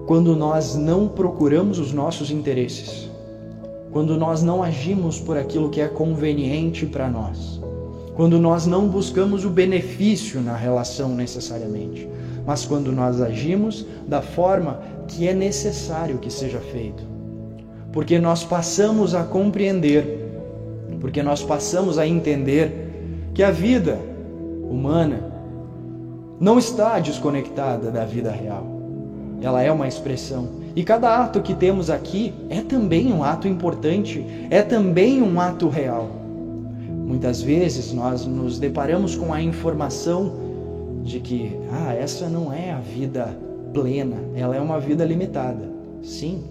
Quando 0.07 0.35
nós 0.35 0.75
não 0.75 1.07
procuramos 1.07 1.77
os 1.77 1.93
nossos 1.93 2.31
interesses, 2.31 3.09
quando 3.91 4.17
nós 4.17 4.41
não 4.41 4.63
agimos 4.63 5.19
por 5.19 5.37
aquilo 5.37 5.69
que 5.69 5.81
é 5.81 5.87
conveniente 5.87 6.85
para 6.85 7.07
nós, 7.07 7.61
quando 8.15 8.39
nós 8.39 8.65
não 8.65 8.87
buscamos 8.87 9.45
o 9.45 9.49
benefício 9.49 10.41
na 10.41 10.55
relação 10.55 11.09
necessariamente, 11.15 12.09
mas 12.45 12.65
quando 12.65 12.91
nós 12.91 13.21
agimos 13.21 13.85
da 14.07 14.21
forma 14.21 14.81
que 15.07 15.27
é 15.27 15.33
necessário 15.33 16.17
que 16.17 16.31
seja 16.31 16.59
feito. 16.59 17.03
Porque 17.91 18.17
nós 18.19 18.43
passamos 18.43 19.13
a 19.13 19.23
compreender, 19.23 20.29
porque 20.99 21.21
nós 21.21 21.43
passamos 21.43 21.97
a 21.97 22.07
entender 22.07 23.29
que 23.33 23.43
a 23.43 23.51
vida 23.51 23.99
humana 24.69 25.31
não 26.39 26.57
está 26.57 26.97
desconectada 26.99 27.91
da 27.91 28.05
vida 28.05 28.31
real. 28.31 28.65
Ela 29.41 29.61
é 29.61 29.71
uma 29.71 29.87
expressão. 29.87 30.61
E 30.75 30.83
cada 30.83 31.23
ato 31.23 31.41
que 31.41 31.53
temos 31.53 31.89
aqui 31.89 32.33
é 32.49 32.61
também 32.61 33.11
um 33.11 33.23
ato 33.23 33.47
importante, 33.47 34.25
é 34.49 34.61
também 34.61 35.21
um 35.21 35.39
ato 35.39 35.67
real. 35.67 36.09
Muitas 36.89 37.41
vezes 37.41 37.91
nós 37.91 38.25
nos 38.25 38.57
deparamos 38.57 39.15
com 39.15 39.33
a 39.33 39.41
informação 39.41 40.40
de 41.03 41.19
que, 41.19 41.57
ah, 41.71 41.93
essa 41.93 42.29
não 42.29 42.51
é 42.51 42.71
a 42.71 42.79
vida 42.79 43.37
plena, 43.73 44.17
ela 44.35 44.55
é 44.55 44.61
uma 44.61 44.79
vida 44.79 45.03
limitada. 45.05 45.69
Sim, 46.01 46.43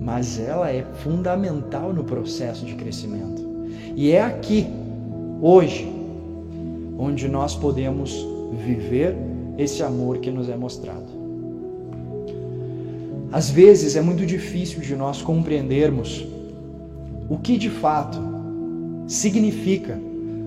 mas 0.00 0.38
ela 0.38 0.70
é 0.70 0.84
fundamental 1.02 1.92
no 1.92 2.04
processo 2.04 2.64
de 2.64 2.74
crescimento. 2.74 3.42
E 3.96 4.10
é 4.10 4.22
aqui, 4.22 4.66
hoje, 5.40 5.90
onde 6.98 7.28
nós 7.28 7.54
podemos 7.54 8.14
viver 8.64 9.16
esse 9.56 9.82
amor 9.82 10.18
que 10.18 10.30
nos 10.30 10.48
é 10.48 10.56
mostrado. 10.56 11.14
Às 13.32 13.50
vezes 13.50 13.96
é 13.96 14.00
muito 14.00 14.24
difícil 14.24 14.80
de 14.80 14.94
nós 14.94 15.22
compreendermos 15.22 16.26
o 17.28 17.36
que 17.38 17.56
de 17.56 17.70
fato 17.70 18.18
significa 19.06 19.98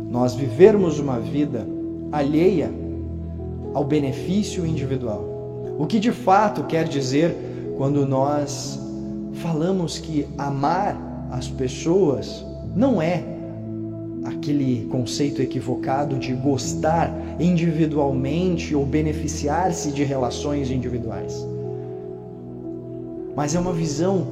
nós 0.10 0.36
vivermos 0.36 1.00
uma 1.00 1.20
vida 1.20 1.68
alheia 2.12 2.72
ao 3.74 3.84
benefício 3.84 4.66
individual. 4.66 5.24
O 5.78 5.86
que 5.86 6.00
de 6.00 6.12
fato 6.12 6.64
quer 6.64 6.88
dizer 6.88 7.36
quando 7.78 8.06
nós 8.06 8.80
falamos 9.34 10.00
que 10.00 10.28
amar 10.38 10.98
as 11.32 11.48
pessoas 11.48 12.44
não 12.76 13.02
é 13.02 13.24
aquele 14.24 14.88
conceito 14.92 15.42
equivocado 15.42 16.18
de 16.18 16.34
gostar 16.34 17.14
individualmente 17.40 18.76
ou 18.76 18.86
beneficiar-se 18.86 19.92
de 19.92 20.04
relações 20.04 20.70
individuais. 20.72 21.46
Mas 23.36 23.56
é 23.56 23.60
uma 23.60 23.72
visão 23.72 24.28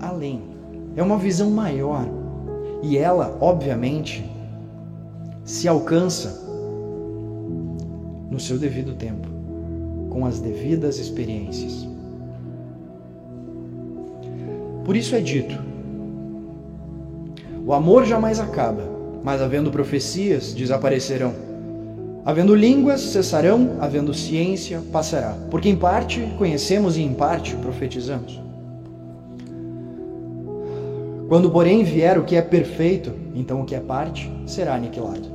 além, 0.00 0.42
é 0.96 1.02
uma 1.02 1.18
visão 1.18 1.50
maior. 1.50 2.06
E 2.82 2.96
ela, 2.96 3.36
obviamente, 3.40 4.24
se 5.44 5.66
alcança 5.66 6.49
no 8.40 8.46
seu 8.46 8.56
devido 8.56 8.94
tempo, 8.94 9.28
com 10.08 10.24
as 10.24 10.40
devidas 10.40 10.98
experiências. 10.98 11.86
Por 14.82 14.96
isso 14.96 15.14
é 15.14 15.20
dito: 15.20 15.54
o 17.66 17.74
amor 17.74 18.06
jamais 18.06 18.40
acaba, 18.40 18.82
mas 19.22 19.42
havendo 19.42 19.70
profecias, 19.70 20.54
desaparecerão. 20.54 21.34
Havendo 22.24 22.54
línguas, 22.54 23.00
cessarão, 23.00 23.76
havendo 23.78 24.14
ciência, 24.14 24.80
passará. 24.90 25.36
Porque 25.50 25.68
em 25.68 25.76
parte 25.76 26.20
conhecemos 26.38 26.96
e 26.96 27.02
em 27.02 27.12
parte 27.12 27.54
profetizamos. 27.56 28.40
Quando, 31.28 31.50
porém, 31.50 31.84
vier 31.84 32.18
o 32.18 32.24
que 32.24 32.36
é 32.36 32.42
perfeito, 32.42 33.12
então 33.34 33.60
o 33.60 33.64
que 33.64 33.74
é 33.74 33.80
parte 33.80 34.30
será 34.46 34.74
aniquilado. 34.74 35.28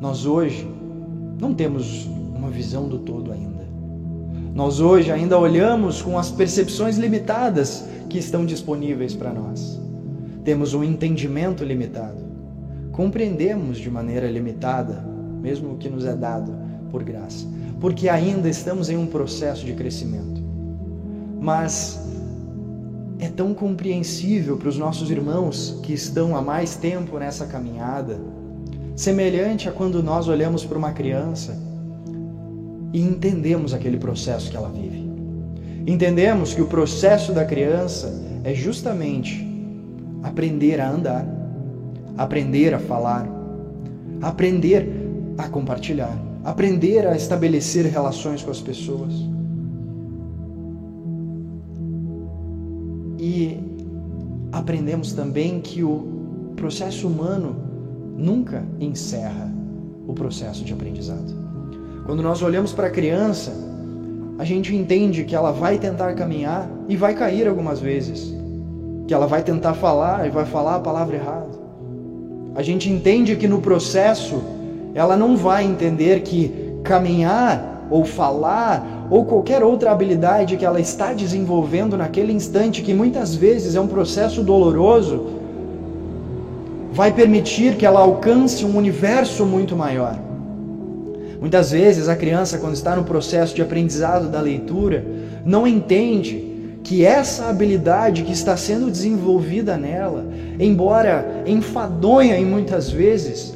Nós 0.00 0.26
hoje 0.26 0.77
não 1.38 1.54
temos 1.54 2.06
uma 2.34 2.50
visão 2.50 2.88
do 2.88 2.98
todo 2.98 3.30
ainda. 3.32 3.66
Nós 4.54 4.80
hoje 4.80 5.12
ainda 5.12 5.38
olhamos 5.38 6.02
com 6.02 6.18
as 6.18 6.30
percepções 6.30 6.98
limitadas 6.98 7.84
que 8.08 8.18
estão 8.18 8.44
disponíveis 8.44 9.14
para 9.14 9.32
nós. 9.32 9.80
Temos 10.44 10.74
um 10.74 10.82
entendimento 10.82 11.62
limitado. 11.62 12.26
Compreendemos 12.90 13.78
de 13.78 13.88
maneira 13.88 14.28
limitada, 14.28 15.04
mesmo 15.40 15.74
o 15.74 15.76
que 15.76 15.88
nos 15.88 16.04
é 16.04 16.16
dado 16.16 16.52
por 16.90 17.04
graça, 17.04 17.46
porque 17.80 18.08
ainda 18.08 18.48
estamos 18.48 18.90
em 18.90 18.96
um 18.96 19.06
processo 19.06 19.64
de 19.64 19.74
crescimento. 19.74 20.42
Mas 21.40 22.04
é 23.20 23.28
tão 23.28 23.54
compreensível 23.54 24.56
para 24.56 24.68
os 24.68 24.78
nossos 24.78 25.10
irmãos 25.10 25.78
que 25.84 25.92
estão 25.92 26.36
há 26.36 26.42
mais 26.42 26.74
tempo 26.74 27.18
nessa 27.18 27.46
caminhada 27.46 28.18
semelhante 28.98 29.68
a 29.68 29.72
quando 29.72 30.02
nós 30.02 30.26
olhamos 30.26 30.64
para 30.64 30.76
uma 30.76 30.90
criança 30.90 31.56
e 32.92 33.00
entendemos 33.00 33.72
aquele 33.72 33.96
processo 33.96 34.50
que 34.50 34.56
ela 34.56 34.68
vive. 34.68 35.08
Entendemos 35.86 36.52
que 36.52 36.60
o 36.60 36.66
processo 36.66 37.32
da 37.32 37.44
criança 37.44 38.12
é 38.42 38.52
justamente 38.52 39.46
aprender 40.20 40.80
a 40.80 40.90
andar, 40.90 41.24
aprender 42.16 42.74
a 42.74 42.80
falar, 42.80 43.28
aprender 44.20 44.90
a 45.38 45.48
compartilhar, 45.48 46.18
aprender 46.44 47.06
a 47.06 47.14
estabelecer 47.14 47.86
relações 47.86 48.42
com 48.42 48.50
as 48.50 48.60
pessoas. 48.60 49.14
E 53.16 53.60
aprendemos 54.50 55.12
também 55.12 55.60
que 55.60 55.84
o 55.84 56.52
processo 56.56 57.06
humano 57.06 57.67
nunca 58.18 58.64
encerra 58.80 59.48
o 60.06 60.12
processo 60.12 60.64
de 60.64 60.72
aprendizado. 60.72 61.36
Quando 62.04 62.22
nós 62.22 62.42
olhamos 62.42 62.72
para 62.72 62.88
a 62.88 62.90
criança, 62.90 63.52
a 64.38 64.44
gente 64.44 64.74
entende 64.74 65.24
que 65.24 65.36
ela 65.36 65.52
vai 65.52 65.78
tentar 65.78 66.14
caminhar 66.14 66.68
e 66.88 66.96
vai 66.96 67.14
cair 67.14 67.46
algumas 67.46 67.78
vezes, 67.78 68.34
que 69.06 69.14
ela 69.14 69.26
vai 69.26 69.42
tentar 69.42 69.74
falar 69.74 70.26
e 70.26 70.30
vai 70.30 70.44
falar 70.44 70.76
a 70.76 70.80
palavra 70.80 71.16
errada. 71.16 71.58
A 72.56 72.62
gente 72.62 72.90
entende 72.90 73.36
que 73.36 73.46
no 73.46 73.60
processo 73.60 74.42
ela 74.94 75.16
não 75.16 75.36
vai 75.36 75.64
entender 75.64 76.22
que 76.22 76.72
caminhar 76.82 77.86
ou 77.90 78.04
falar 78.04 79.06
ou 79.10 79.24
qualquer 79.24 79.62
outra 79.62 79.92
habilidade 79.92 80.56
que 80.56 80.64
ela 80.64 80.80
está 80.80 81.12
desenvolvendo 81.12 81.96
naquele 81.96 82.32
instante, 82.32 82.82
que 82.82 82.92
muitas 82.92 83.34
vezes 83.34 83.74
é 83.74 83.80
um 83.80 83.86
processo 83.86 84.42
doloroso, 84.42 85.37
vai 86.98 87.12
permitir 87.12 87.76
que 87.76 87.86
ela 87.86 88.00
alcance 88.00 88.64
um 88.64 88.76
universo 88.76 89.46
muito 89.46 89.76
maior. 89.76 90.18
Muitas 91.40 91.70
vezes 91.70 92.08
a 92.08 92.16
criança, 92.16 92.58
quando 92.58 92.74
está 92.74 92.96
no 92.96 93.04
processo 93.04 93.54
de 93.54 93.62
aprendizado 93.62 94.28
da 94.28 94.40
leitura, 94.40 95.06
não 95.44 95.64
entende 95.64 96.76
que 96.82 97.04
essa 97.04 97.48
habilidade 97.48 98.24
que 98.24 98.32
está 98.32 98.56
sendo 98.56 98.90
desenvolvida 98.90 99.76
nela, 99.76 100.26
embora 100.58 101.44
enfadonha 101.46 102.36
em 102.36 102.44
muitas 102.44 102.90
vezes, 102.90 103.54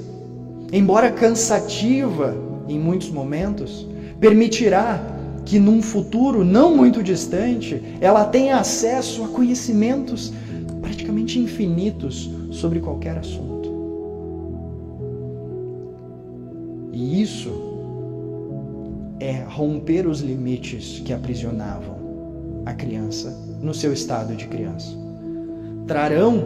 embora 0.72 1.10
cansativa 1.10 2.36
em 2.68 2.78
muitos 2.78 3.10
momentos, 3.10 3.88
permitirá 4.20 5.04
que 5.44 5.58
num 5.58 5.82
futuro 5.82 6.44
não 6.44 6.76
muito 6.76 7.02
distante 7.02 7.82
ela 8.00 8.24
tenha 8.24 8.58
acesso 8.58 9.24
a 9.24 9.28
conhecimentos 9.28 10.32
praticamente 11.02 11.38
infinitos 11.38 12.30
sobre 12.52 12.80
qualquer 12.80 13.18
assunto. 13.18 13.70
E 16.92 17.20
isso 17.20 17.50
é 19.18 19.44
romper 19.48 20.06
os 20.06 20.20
limites 20.20 21.02
que 21.04 21.12
aprisionavam 21.12 21.96
a 22.64 22.72
criança 22.72 23.36
no 23.60 23.74
seu 23.74 23.92
estado 23.92 24.34
de 24.36 24.46
criança. 24.46 24.96
Trarão 25.86 26.44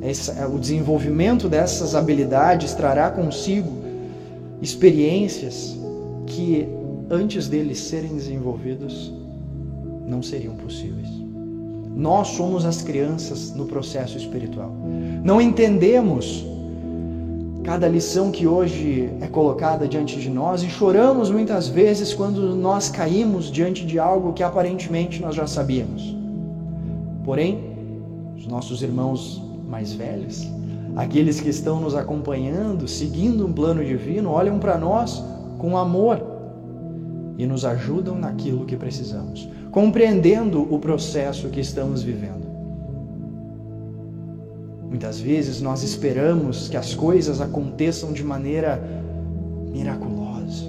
essa, 0.00 0.48
o 0.48 0.58
desenvolvimento 0.58 1.48
dessas 1.48 1.94
habilidades 1.94 2.74
trará 2.74 3.10
consigo 3.10 3.70
experiências 4.62 5.76
que 6.26 6.66
antes 7.10 7.48
deles 7.48 7.78
serem 7.78 8.14
desenvolvidos 8.14 9.12
não 10.06 10.22
seriam 10.22 10.54
possíveis. 10.56 11.25
Nós 11.96 12.28
somos 12.28 12.66
as 12.66 12.82
crianças 12.82 13.54
no 13.54 13.64
processo 13.64 14.18
espiritual. 14.18 14.70
Não 15.24 15.40
entendemos 15.40 16.44
cada 17.64 17.88
lição 17.88 18.30
que 18.30 18.46
hoje 18.46 19.10
é 19.20 19.26
colocada 19.26 19.88
diante 19.88 20.20
de 20.20 20.28
nós 20.28 20.62
e 20.62 20.68
choramos 20.68 21.30
muitas 21.30 21.66
vezes 21.66 22.12
quando 22.12 22.54
nós 22.54 22.90
caímos 22.90 23.50
diante 23.50 23.84
de 23.84 23.98
algo 23.98 24.34
que 24.34 24.42
aparentemente 24.42 25.22
nós 25.22 25.34
já 25.34 25.46
sabíamos. 25.46 26.14
Porém, 27.24 27.58
os 28.36 28.46
nossos 28.46 28.82
irmãos 28.82 29.42
mais 29.66 29.94
velhos, 29.94 30.46
aqueles 30.94 31.40
que 31.40 31.48
estão 31.48 31.80
nos 31.80 31.94
acompanhando, 31.94 32.86
seguindo 32.86 33.46
um 33.46 33.52
plano 33.52 33.84
divino, 33.84 34.30
olham 34.30 34.58
para 34.58 34.78
nós 34.78 35.24
com 35.58 35.76
amor 35.76 36.22
e 37.36 37.46
nos 37.46 37.64
ajudam 37.64 38.16
naquilo 38.16 38.64
que 38.64 38.76
precisamos, 38.76 39.48
compreendendo 39.76 40.62
o 40.74 40.78
processo 40.78 41.50
que 41.50 41.60
estamos 41.60 42.02
vivendo. 42.02 42.46
Muitas 44.88 45.20
vezes 45.20 45.60
nós 45.60 45.82
esperamos 45.82 46.66
que 46.70 46.78
as 46.78 46.94
coisas 46.94 47.42
aconteçam 47.42 48.10
de 48.10 48.24
maneira 48.24 48.82
miraculosa. 49.70 50.64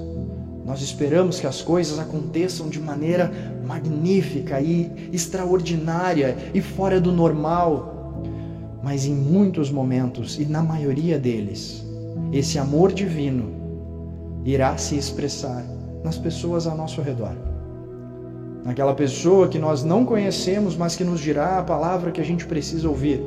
Nós 0.66 0.82
esperamos 0.82 1.40
que 1.40 1.48
as 1.48 1.62
coisas 1.62 2.00
aconteçam 2.00 2.68
de 2.68 2.82
maneira 2.82 3.32
magnífica 3.66 4.60
e 4.60 4.92
extraordinária 5.14 6.36
e 6.54 6.60
fora 6.60 7.00
do 7.00 7.14
normal. 7.14 8.22
Mas 8.84 9.06
em 9.06 9.16
muitos 9.16 9.72
momentos, 9.72 10.38
e 10.38 10.44
na 10.44 10.62
maioria 10.62 11.18
deles, 11.18 11.82
esse 12.34 12.60
amor 12.60 12.92
divino 12.92 13.54
irá 14.44 14.76
se 14.76 14.98
expressar 14.98 15.64
nas 16.04 16.18
pessoas 16.18 16.68
ao 16.68 16.76
nosso 16.76 17.02
redor. 17.02 17.57
Naquela 18.68 18.94
pessoa 18.94 19.48
que 19.48 19.58
nós 19.58 19.84
não 19.84 20.06
conhecemos, 20.06 20.76
mas 20.76 20.96
que 20.96 21.04
nos 21.04 21.20
dirá 21.22 21.58
a 21.58 21.64
palavra 21.64 22.12
que 22.12 22.22
a 22.22 22.26
gente 22.30 22.46
precisa 22.46 22.88
ouvir 22.88 23.20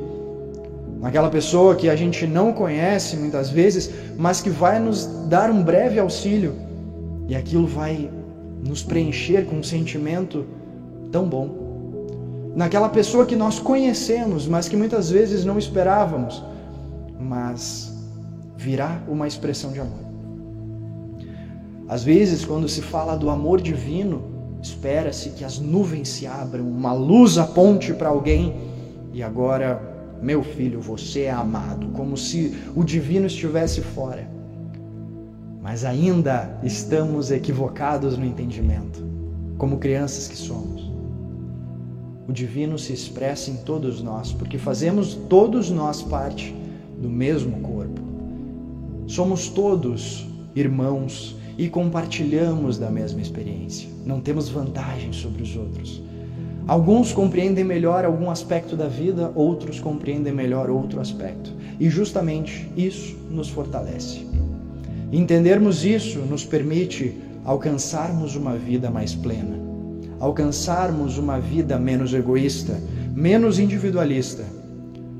naquela 1.01 1.31
pessoa 1.31 1.75
que 1.75 1.89
a 1.89 1.95
gente 1.95 2.27
não 2.27 2.53
conhece 2.53 3.17
muitas 3.17 3.49
vezes, 3.49 3.91
mas 4.17 4.39
que 4.39 4.51
vai 4.51 4.79
nos 4.79 5.07
dar 5.27 5.49
um 5.49 5.63
breve 5.63 5.99
auxílio 5.99 6.53
e 7.27 7.35
aquilo 7.35 7.65
vai 7.65 8.09
nos 8.63 8.83
preencher 8.83 9.47
com 9.47 9.55
um 9.55 9.63
sentimento 9.63 10.45
tão 11.11 11.27
bom. 11.27 12.51
Naquela 12.55 12.87
pessoa 12.87 13.25
que 13.25 13.35
nós 13.35 13.59
conhecemos, 13.59 14.47
mas 14.47 14.69
que 14.69 14.77
muitas 14.77 15.09
vezes 15.09 15.43
não 15.43 15.57
esperávamos, 15.57 16.43
mas 17.19 17.91
virá 18.55 19.01
uma 19.07 19.27
expressão 19.27 19.71
de 19.71 19.79
amor. 19.79 20.11
Às 21.87 22.03
vezes, 22.03 22.45
quando 22.45 22.69
se 22.69 22.81
fala 22.81 23.17
do 23.17 23.29
amor 23.29 23.59
divino, 23.59 24.30
espera-se 24.61 25.31
que 25.31 25.43
as 25.43 25.59
nuvens 25.59 26.09
se 26.09 26.27
abram, 26.27 26.67
uma 26.67 26.93
luz 26.93 27.37
aponte 27.37 27.93
para 27.93 28.09
alguém 28.09 28.55
e 29.13 29.23
agora 29.23 29.91
meu 30.21 30.43
filho, 30.43 30.79
você 30.79 31.21
é 31.21 31.31
amado, 31.31 31.87
como 31.93 32.15
se 32.15 32.55
o 32.75 32.83
divino 32.83 33.25
estivesse 33.25 33.81
fora. 33.81 34.29
Mas 35.61 35.83
ainda 35.83 36.59
estamos 36.63 37.31
equivocados 37.31 38.17
no 38.17 38.25
entendimento, 38.25 39.03
como 39.57 39.77
crianças 39.77 40.27
que 40.27 40.37
somos. 40.37 40.91
O 42.27 42.31
divino 42.31 42.77
se 42.77 42.93
expressa 42.93 43.49
em 43.49 43.57
todos 43.57 44.01
nós, 44.01 44.31
porque 44.31 44.57
fazemos 44.59 45.15
todos 45.15 45.71
nós 45.71 46.03
parte 46.03 46.55
do 46.99 47.09
mesmo 47.09 47.59
corpo. 47.61 48.01
Somos 49.07 49.49
todos 49.49 50.27
irmãos 50.55 51.35
e 51.57 51.67
compartilhamos 51.69 52.77
da 52.77 52.89
mesma 52.89 53.21
experiência. 53.21 53.89
Não 54.05 54.19
temos 54.19 54.49
vantagem 54.49 55.13
sobre 55.13 55.43
os 55.43 55.55
outros. 55.55 56.01
Alguns 56.67 57.11
compreendem 57.11 57.63
melhor 57.63 58.05
algum 58.05 58.29
aspecto 58.29 58.75
da 58.75 58.87
vida, 58.87 59.31
outros 59.35 59.79
compreendem 59.79 60.31
melhor 60.33 60.69
outro 60.69 60.99
aspecto. 61.01 61.51
E 61.79 61.89
justamente 61.89 62.69
isso 62.77 63.17
nos 63.29 63.49
fortalece. 63.49 64.25
Entendermos 65.11 65.83
isso 65.83 66.19
nos 66.19 66.45
permite 66.45 67.15
alcançarmos 67.43 68.35
uma 68.35 68.55
vida 68.55 68.89
mais 68.89 69.13
plena, 69.13 69.59
alcançarmos 70.19 71.17
uma 71.17 71.39
vida 71.39 71.77
menos 71.77 72.13
egoísta, 72.13 72.79
menos 73.13 73.59
individualista, 73.59 74.45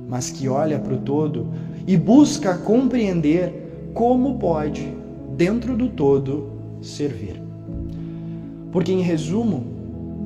mas 0.08 0.30
que 0.30 0.48
olha 0.48 0.80
para 0.80 0.94
o 0.94 1.00
todo 1.00 1.48
e 1.88 1.98
busca 1.98 2.58
compreender 2.58 3.90
como 3.94 4.38
pode, 4.38 4.94
dentro 5.36 5.76
do 5.76 5.90
todo, 5.90 6.52
servir. 6.82 7.42
Porque, 8.72 8.92
em 8.92 9.02
resumo, 9.02 9.64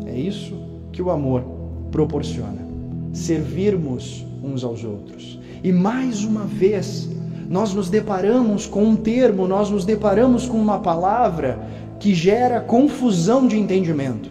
é 0.05 0.17
isso 0.17 0.55
que 0.91 1.01
o 1.01 1.09
amor 1.09 1.43
proporciona. 1.91 2.65
Servirmos 3.13 4.25
uns 4.43 4.63
aos 4.63 4.83
outros. 4.83 5.39
E 5.63 5.71
mais 5.71 6.23
uma 6.23 6.43
vez, 6.43 7.09
nós 7.49 7.73
nos 7.73 7.89
deparamos 7.89 8.65
com 8.65 8.83
um 8.83 8.95
termo, 8.95 9.47
nós 9.47 9.69
nos 9.69 9.85
deparamos 9.85 10.47
com 10.47 10.57
uma 10.57 10.79
palavra 10.79 11.59
que 11.99 12.13
gera 12.13 12.59
confusão 12.59 13.47
de 13.47 13.57
entendimento: 13.57 14.29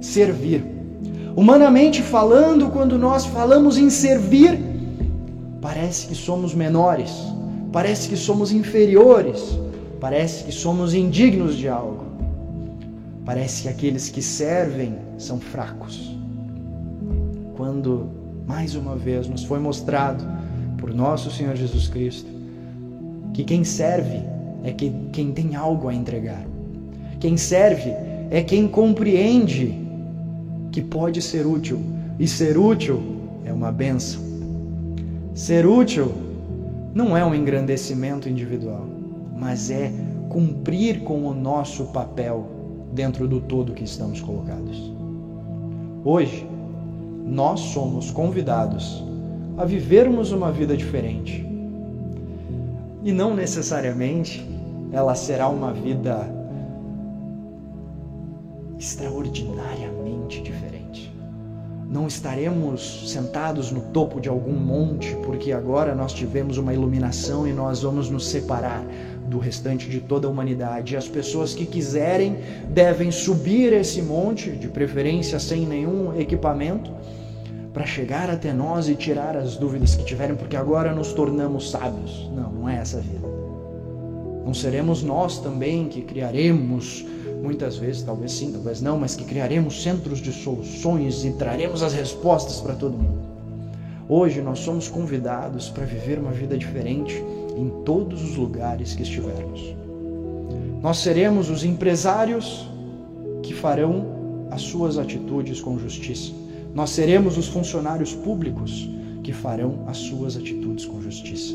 servir. 0.00 0.64
Humanamente 1.34 2.02
falando, 2.02 2.68
quando 2.68 2.98
nós 2.98 3.24
falamos 3.24 3.78
em 3.78 3.88
servir, 3.88 4.58
parece 5.60 6.06
que 6.06 6.14
somos 6.14 6.54
menores, 6.54 7.10
parece 7.72 8.08
que 8.08 8.16
somos 8.16 8.52
inferiores, 8.52 9.58
parece 10.02 10.42
que 10.42 10.50
somos 10.50 10.94
indignos 10.94 11.56
de 11.56 11.68
algo. 11.68 12.04
Parece 13.24 13.62
que 13.62 13.68
aqueles 13.68 14.08
que 14.08 14.20
servem 14.20 14.96
são 15.16 15.38
fracos. 15.38 16.12
Quando, 17.56 18.10
mais 18.44 18.74
uma 18.74 18.96
vez, 18.96 19.28
nos 19.28 19.44
foi 19.44 19.60
mostrado 19.60 20.24
por 20.76 20.92
nosso 20.92 21.30
Senhor 21.30 21.54
Jesus 21.54 21.86
Cristo 21.86 22.28
que 23.32 23.44
quem 23.44 23.62
serve 23.62 24.20
é 24.64 24.72
quem 24.72 25.30
tem 25.30 25.54
algo 25.54 25.88
a 25.88 25.94
entregar. 25.94 26.44
Quem 27.20 27.36
serve 27.36 27.94
é 28.28 28.42
quem 28.42 28.66
compreende 28.66 29.72
que 30.72 30.82
pode 30.82 31.22
ser 31.22 31.46
útil. 31.46 31.80
E 32.18 32.26
ser 32.26 32.58
útil 32.58 33.00
é 33.44 33.52
uma 33.52 33.70
benção. 33.70 34.20
Ser 35.32 35.64
útil 35.64 36.12
não 36.92 37.16
é 37.16 37.24
um 37.24 37.32
engrandecimento 37.32 38.28
individual, 38.28 38.91
mas 39.42 39.72
é 39.72 39.92
cumprir 40.28 41.02
com 41.02 41.26
o 41.26 41.34
nosso 41.34 41.86
papel 41.86 42.46
dentro 42.92 43.26
do 43.26 43.40
todo 43.40 43.72
que 43.72 43.82
estamos 43.82 44.20
colocados. 44.20 44.92
Hoje, 46.04 46.48
nós 47.26 47.58
somos 47.58 48.12
convidados 48.12 49.04
a 49.58 49.64
vivermos 49.64 50.30
uma 50.30 50.52
vida 50.52 50.76
diferente. 50.76 51.44
E 53.02 53.10
não 53.10 53.34
necessariamente 53.34 54.48
ela 54.92 55.16
será 55.16 55.48
uma 55.48 55.72
vida 55.72 56.24
extraordinariamente 58.78 60.40
diferente. 60.40 61.12
Não 61.88 62.06
estaremos 62.06 63.10
sentados 63.12 63.72
no 63.72 63.80
topo 63.92 64.20
de 64.20 64.28
algum 64.28 64.54
monte 64.54 65.16
porque 65.24 65.52
agora 65.52 65.94
nós 65.96 66.12
tivemos 66.12 66.58
uma 66.58 66.72
iluminação 66.72 67.46
e 67.46 67.52
nós 67.52 67.82
vamos 67.82 68.08
nos 68.08 68.28
separar 68.28 68.82
do 69.32 69.38
restante 69.38 69.88
de 69.88 69.98
toda 69.98 70.26
a 70.26 70.30
humanidade. 70.30 70.94
As 70.94 71.08
pessoas 71.08 71.54
que 71.54 71.64
quiserem 71.64 72.36
devem 72.68 73.10
subir 73.10 73.72
esse 73.72 74.02
monte, 74.02 74.50
de 74.50 74.68
preferência 74.68 75.40
sem 75.40 75.66
nenhum 75.66 76.14
equipamento, 76.20 76.90
para 77.72 77.86
chegar 77.86 78.28
até 78.28 78.52
nós 78.52 78.90
e 78.90 78.94
tirar 78.94 79.34
as 79.34 79.56
dúvidas 79.56 79.94
que 79.94 80.04
tiverem, 80.04 80.36
porque 80.36 80.54
agora 80.54 80.94
nos 80.94 81.14
tornamos 81.14 81.70
sábios. 81.70 82.30
Não, 82.36 82.52
não 82.52 82.68
é 82.68 82.76
essa 82.76 82.98
a 82.98 83.00
vida. 83.00 83.26
Não 84.44 84.52
seremos 84.52 85.02
nós 85.02 85.38
também 85.38 85.88
que 85.88 86.02
criaremos 86.02 87.06
muitas 87.42 87.78
vezes, 87.78 88.02
talvez 88.02 88.32
sim, 88.32 88.52
talvez 88.52 88.82
não, 88.82 88.98
mas 88.98 89.16
que 89.16 89.24
criaremos 89.24 89.82
centros 89.82 90.18
de 90.18 90.30
soluções 90.30 91.24
e 91.24 91.32
traremos 91.32 91.82
as 91.82 91.94
respostas 91.94 92.60
para 92.60 92.74
todo 92.74 92.92
mundo. 92.92 93.32
Hoje 94.08 94.42
nós 94.42 94.58
somos 94.58 94.88
convidados 94.88 95.70
para 95.70 95.86
viver 95.86 96.18
uma 96.18 96.32
vida 96.32 96.58
diferente 96.58 97.14
em 97.56 97.68
todos 97.84 98.21
os 98.32 98.36
lugares 98.36 98.94
que 98.94 99.02
estivermos. 99.02 99.74
Nós 100.82 100.98
seremos 100.98 101.50
os 101.50 101.64
empresários 101.64 102.66
que 103.42 103.54
farão 103.54 104.46
as 104.50 104.62
suas 104.62 104.98
atitudes 104.98 105.60
com 105.60 105.78
justiça. 105.78 106.32
Nós 106.74 106.90
seremos 106.90 107.36
os 107.36 107.46
funcionários 107.48 108.14
públicos 108.14 108.88
que 109.22 109.32
farão 109.32 109.84
as 109.86 109.98
suas 109.98 110.36
atitudes 110.36 110.84
com 110.84 111.00
justiça. 111.00 111.54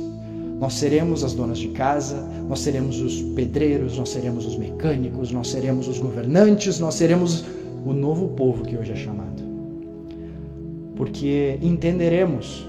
Nós 0.60 0.74
seremos 0.74 1.24
as 1.24 1.34
donas 1.34 1.60
de 1.60 1.68
casa, 1.70 2.28
nós 2.48 2.60
seremos 2.60 3.00
os 3.00 3.22
pedreiros, 3.36 3.98
nós 3.98 4.10
seremos 4.10 4.46
os 4.46 4.58
mecânicos, 4.58 5.32
nós 5.32 5.50
seremos 5.50 5.88
os 5.88 6.00
governantes, 6.00 6.80
nós 6.80 6.96
seremos 6.96 7.44
o 7.86 7.94
novo 7.94 8.30
povo 8.30 8.63
que 8.63 8.76
hoje 8.76 8.92
é 8.92 8.96
chamado. 8.96 9.44
Porque 10.96 11.60
entenderemos 11.62 12.68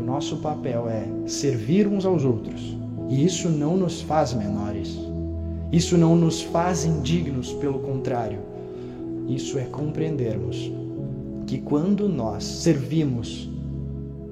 o 0.00 0.04
nosso 0.04 0.38
papel 0.38 0.88
é 0.88 1.06
servir 1.28 1.86
uns 1.86 2.06
aos 2.06 2.24
outros, 2.24 2.74
e 3.08 3.22
isso 3.22 3.50
não 3.50 3.76
nos 3.76 4.00
faz 4.00 4.32
menores. 4.32 4.98
Isso 5.70 5.96
não 5.98 6.16
nos 6.16 6.40
faz 6.40 6.84
indignos, 6.84 7.52
pelo 7.52 7.80
contrário. 7.80 8.38
Isso 9.28 9.58
é 9.58 9.64
compreendermos 9.64 10.72
que 11.46 11.58
quando 11.58 12.08
nós 12.08 12.42
servimos 12.42 13.48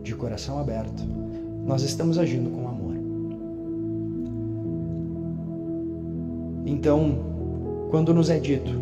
de 0.03 0.15
coração 0.15 0.59
aberto, 0.59 1.03
nós 1.67 1.83
estamos 1.83 2.19
agindo 2.19 2.51
com 2.51 2.67
amor. 2.67 2.95
Então, 6.65 7.19
quando 7.91 8.15
nos 8.15 8.31
é 8.31 8.39
dito 8.41 8.73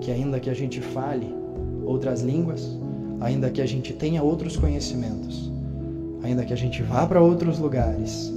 que 0.00 0.10
ainda 0.10 0.40
que 0.40 0.50
a 0.50 0.54
gente 0.54 0.80
fale 0.80 1.32
outras 1.84 2.22
línguas, 2.22 2.76
ainda 3.20 3.50
que 3.50 3.60
a 3.60 3.66
gente 3.66 3.92
tenha 3.92 4.22
outros 4.22 4.56
conhecimentos, 4.56 5.53
ainda 6.24 6.44
que 6.44 6.54
a 6.54 6.56
gente 6.56 6.82
vá 6.82 7.06
para 7.06 7.20
outros 7.20 7.58
lugares, 7.58 8.32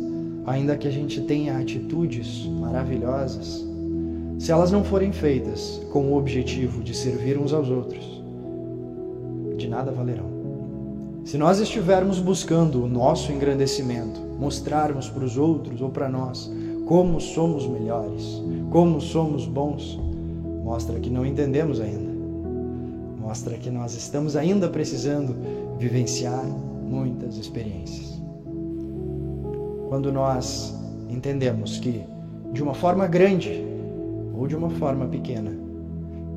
ainda 0.45 0.76
que 0.76 0.88
a 0.88 0.91
gente 0.91 1.21
tenha 1.21 1.58
atitudes 1.58 2.45
maravilhosas, 2.45 3.65
se 4.38 4.52
elas 4.52 4.71
não 4.71 4.84
forem 4.84 5.13
feitas 5.13 5.82
com 5.91 6.12
o 6.12 6.17
objetivo 6.17 6.84
de 6.84 6.93
servir 6.93 7.38
uns 7.38 7.54
aos 7.54 7.69
outros, 7.69 8.21
de 9.58 9.69
nada 9.69 9.89
valerão. 9.89 10.28
Se 11.23 11.38
nós 11.38 11.60
estivermos 11.60 12.19
buscando 12.19 12.84
o 12.84 12.89
nosso 12.89 13.32
engrandecimento, 13.32 14.19
mostrarmos 14.38 15.10
para 15.10 15.23
os 15.23 15.38
outros 15.38 15.82
ou 15.82 15.89
para 15.89 16.10
nós 16.10 16.52
como 16.86 17.21
somos 17.21 17.65
melhores, 17.65 18.41
como 18.69 19.00
somos 19.00 19.45
bons, 19.45 19.97
mostra 20.62 21.00
que 21.00 21.10
não 21.10 21.26
entendemos 21.26 21.80
ainda. 21.80 22.12
Mostra 23.19 23.58
que 23.58 23.69
nós 23.69 23.95
estamos 23.95 24.36
ainda 24.36 24.69
precisando 24.69 25.36
vivenciar 25.80 26.45
muitas 26.88 27.38
experiências. 27.38 28.21
Quando 29.89 30.12
nós 30.12 30.73
entendemos 31.10 31.78
que 31.80 32.04
de 32.54 32.63
uma 32.63 32.73
forma 32.73 33.08
grande 33.08 33.63
ou 34.38 34.47
de 34.47 34.56
uma 34.56 34.69
forma 34.69 35.06
pequena, 35.08 35.52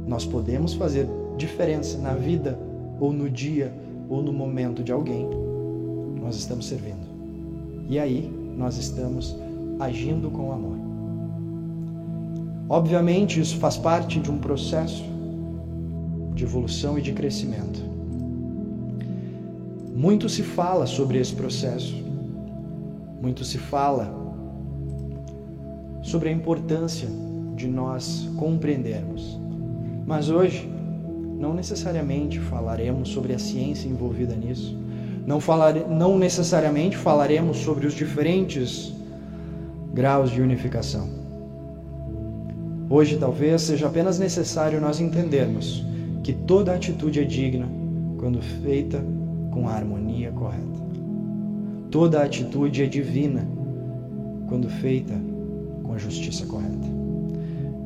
nós 0.06 0.24
podemos 0.24 0.74
fazer 0.74 1.08
diferença 1.36 1.98
na 1.98 2.14
vida 2.14 2.58
ou 2.98 3.12
no 3.12 3.30
dia 3.30 3.72
ou 4.08 4.22
no 4.22 4.32
momento 4.32 4.82
de 4.82 4.92
alguém, 4.92 5.28
nós 6.20 6.36
estamos 6.36 6.66
servindo. 6.66 7.08
E 7.88 7.98
aí 7.98 8.30
nós 8.56 8.76
estamos 8.76 9.36
agindo 9.78 10.30
com 10.30 10.52
amor. 10.52 10.78
Obviamente, 12.68 13.40
isso 13.40 13.56
faz 13.56 13.76
parte 13.76 14.20
de 14.20 14.30
um 14.30 14.38
processo 14.38 15.02
de 16.34 16.44
evolução 16.44 16.98
e 16.98 17.02
de 17.02 17.12
crescimento. 17.12 17.89
Muito 19.94 20.28
se 20.28 20.42
fala 20.42 20.86
sobre 20.86 21.18
esse 21.18 21.34
processo, 21.34 21.94
muito 23.20 23.44
se 23.44 23.58
fala 23.58 24.18
sobre 26.02 26.28
a 26.28 26.32
importância 26.32 27.08
de 27.54 27.68
nós 27.68 28.28
compreendermos. 28.36 29.38
Mas 30.06 30.30
hoje 30.30 30.68
não 31.38 31.54
necessariamente 31.54 32.38
falaremos 32.38 33.08
sobre 33.08 33.34
a 33.34 33.38
ciência 33.38 33.88
envolvida 33.88 34.34
nisso. 34.34 34.76
Não, 35.26 35.40
falare, 35.40 35.84
não 35.88 36.18
necessariamente 36.18 36.96
falaremos 36.96 37.58
sobre 37.58 37.86
os 37.86 37.94
diferentes 37.94 38.92
graus 39.92 40.30
de 40.30 40.40
unificação. 40.40 41.08
Hoje 42.88 43.16
talvez 43.18 43.62
seja 43.62 43.86
apenas 43.86 44.18
necessário 44.18 44.80
nós 44.80 45.00
entendermos 45.00 45.84
que 46.22 46.32
toda 46.32 46.74
atitude 46.74 47.20
é 47.20 47.24
digna 47.24 47.66
quando 48.18 48.42
feita 48.42 49.02
com 49.50 49.68
a 49.68 49.72
harmonia 49.72 50.30
correta. 50.32 50.80
Toda 51.90 52.22
atitude 52.22 52.82
é 52.82 52.86
divina 52.86 53.46
quando 54.48 54.68
feita 54.68 55.14
com 55.82 55.92
a 55.92 55.98
justiça 55.98 56.46
correta. 56.46 56.88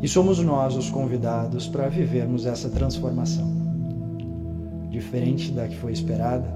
E 0.02 0.08
somos 0.08 0.38
nós 0.40 0.76
os 0.76 0.90
convidados 0.90 1.66
para 1.66 1.88
vivermos 1.88 2.44
essa 2.44 2.68
transformação. 2.68 3.50
Diferente 4.90 5.50
da 5.50 5.66
que 5.66 5.76
foi 5.76 5.92
esperada, 5.92 6.54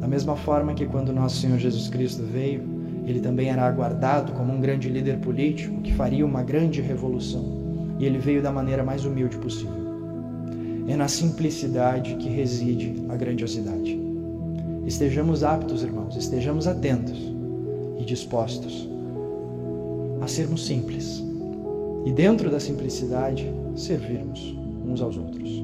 da 0.00 0.08
mesma 0.08 0.36
forma 0.36 0.74
que 0.74 0.86
quando 0.86 1.12
nosso 1.12 1.36
Senhor 1.36 1.58
Jesus 1.58 1.88
Cristo 1.88 2.22
veio, 2.22 2.62
ele 3.04 3.20
também 3.20 3.48
era 3.48 3.66
aguardado 3.66 4.32
como 4.32 4.52
um 4.52 4.60
grande 4.60 4.88
líder 4.88 5.18
político 5.18 5.80
que 5.82 5.92
faria 5.94 6.24
uma 6.24 6.42
grande 6.42 6.80
revolução. 6.80 7.96
E 7.98 8.04
ele 8.04 8.18
veio 8.18 8.42
da 8.42 8.52
maneira 8.52 8.84
mais 8.84 9.04
humilde 9.04 9.36
possível. 9.38 9.87
É 10.88 10.96
na 10.96 11.06
simplicidade 11.06 12.14
que 12.14 12.30
reside 12.30 13.04
a 13.10 13.14
grandiosidade. 13.14 14.00
Estejamos 14.86 15.44
aptos, 15.44 15.82
irmãos, 15.82 16.16
estejamos 16.16 16.66
atentos 16.66 17.30
e 17.98 18.04
dispostos 18.06 18.88
a 20.22 20.26
sermos 20.26 20.64
simples 20.66 21.22
e, 22.06 22.10
dentro 22.10 22.50
da 22.50 22.58
simplicidade, 22.58 23.52
servirmos 23.76 24.58
uns 24.86 25.02
aos 25.02 25.18
outros. 25.18 25.62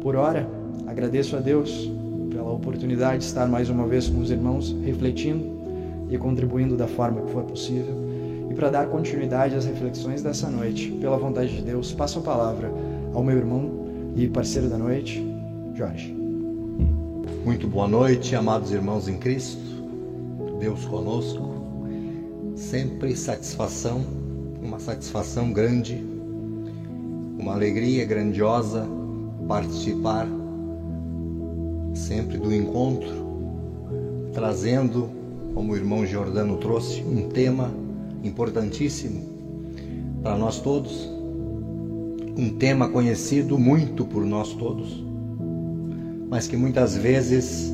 Por 0.00 0.14
ora, 0.14 0.48
agradeço 0.86 1.36
a 1.36 1.40
Deus 1.40 1.90
pela 2.30 2.52
oportunidade 2.52 3.18
de 3.18 3.24
estar 3.24 3.48
mais 3.48 3.68
uma 3.68 3.88
vez 3.88 4.08
com 4.08 4.20
os 4.20 4.30
irmãos, 4.30 4.74
refletindo 4.84 5.44
e 6.08 6.16
contribuindo 6.16 6.76
da 6.76 6.86
forma 6.86 7.22
que 7.22 7.32
for 7.32 7.42
possível. 7.42 7.94
E 8.48 8.54
para 8.54 8.70
dar 8.70 8.86
continuidade 8.86 9.56
às 9.56 9.66
reflexões 9.66 10.22
dessa 10.22 10.48
noite, 10.48 10.92
pela 11.00 11.18
vontade 11.18 11.56
de 11.56 11.62
Deus, 11.62 11.92
passo 11.92 12.20
a 12.20 12.22
palavra 12.22 12.72
ao 13.12 13.24
meu 13.24 13.36
irmão 13.36 13.77
e 14.18 14.28
parceiro 14.28 14.68
da 14.68 14.76
noite, 14.76 15.24
Jorge. 15.76 16.12
Muito 17.44 17.68
boa 17.68 17.86
noite, 17.86 18.34
amados 18.34 18.72
irmãos 18.72 19.06
em 19.06 19.16
Cristo. 19.16 19.62
Deus 20.58 20.84
conosco. 20.86 21.40
Sempre 22.56 23.14
satisfação 23.14 24.04
uma 24.60 24.80
satisfação 24.80 25.52
grande, 25.52 26.04
uma 27.38 27.54
alegria 27.54 28.04
grandiosa 28.04 28.88
participar 29.46 30.26
sempre 31.94 32.38
do 32.38 32.52
encontro, 32.52 33.08
trazendo, 34.34 35.08
como 35.54 35.72
o 35.72 35.76
irmão 35.76 36.04
Giordano 36.04 36.56
trouxe, 36.56 37.02
um 37.02 37.28
tema 37.28 37.72
importantíssimo 38.24 39.22
para 40.22 40.36
nós 40.36 40.60
todos, 40.60 41.08
um 42.38 42.48
tema 42.50 42.88
conhecido 42.88 43.58
muito 43.58 44.06
por 44.06 44.24
nós 44.24 44.54
todos, 44.54 45.04
mas 46.30 46.46
que 46.46 46.56
muitas 46.56 46.96
vezes 46.96 47.70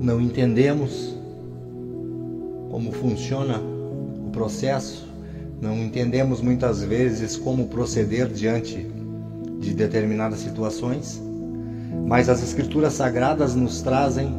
não 0.00 0.20
entendemos 0.20 1.16
como 2.70 2.92
funciona 2.92 3.58
o 4.26 4.30
processo 4.30 5.10
não 5.60 5.76
entendemos 5.76 6.40
muitas 6.40 6.82
vezes 6.82 7.36
como 7.36 7.68
proceder 7.68 8.28
diante 8.28 8.90
de 9.58 9.74
determinadas 9.74 10.38
situações, 10.38 11.20
mas 12.06 12.30
as 12.30 12.42
Escrituras 12.42 12.94
Sagradas 12.94 13.54
nos 13.54 13.82
trazem 13.82 14.32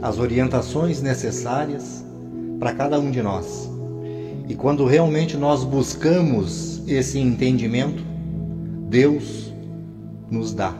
as 0.00 0.18
orientações 0.18 1.02
necessárias 1.02 2.02
para 2.58 2.72
cada 2.72 2.98
um 2.98 3.10
de 3.10 3.22
nós. 3.22 3.69
E 4.50 4.54
quando 4.56 4.84
realmente 4.84 5.36
nós 5.36 5.62
buscamos 5.62 6.82
esse 6.88 7.20
entendimento, 7.20 8.02
Deus 8.88 9.54
nos 10.28 10.52
dá. 10.52 10.74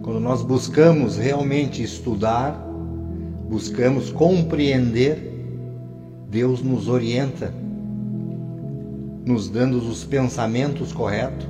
Quando 0.00 0.18
nós 0.18 0.40
buscamos 0.40 1.18
realmente 1.18 1.82
estudar, 1.82 2.58
buscamos 3.50 4.10
compreender, 4.10 5.30
Deus 6.30 6.62
nos 6.62 6.88
orienta 6.88 7.52
nos 9.26 9.50
dando 9.50 9.76
os 9.76 10.02
pensamentos 10.02 10.90
corretos. 10.90 11.46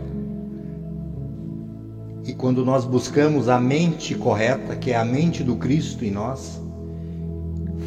E 2.26 2.34
quando 2.34 2.64
nós 2.64 2.84
buscamos 2.84 3.48
a 3.48 3.60
mente 3.60 4.16
correta, 4.16 4.74
que 4.74 4.90
é 4.90 4.96
a 4.96 5.04
mente 5.04 5.44
do 5.44 5.54
Cristo 5.54 6.04
em 6.04 6.10
nós, 6.10 6.60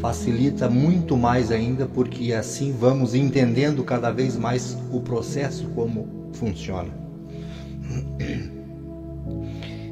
facilita 0.04 0.70
muito 0.70 1.16
mais 1.16 1.50
ainda, 1.50 1.86
porque 1.86 2.34
assim 2.34 2.74
vamos 2.78 3.16
entendendo 3.16 3.86
cada 3.86 4.12
vez 4.12 4.36
mais 4.36 4.78
o 4.92 5.00
processo 5.00 5.66
como 5.70 6.06
funciona. 6.34 6.90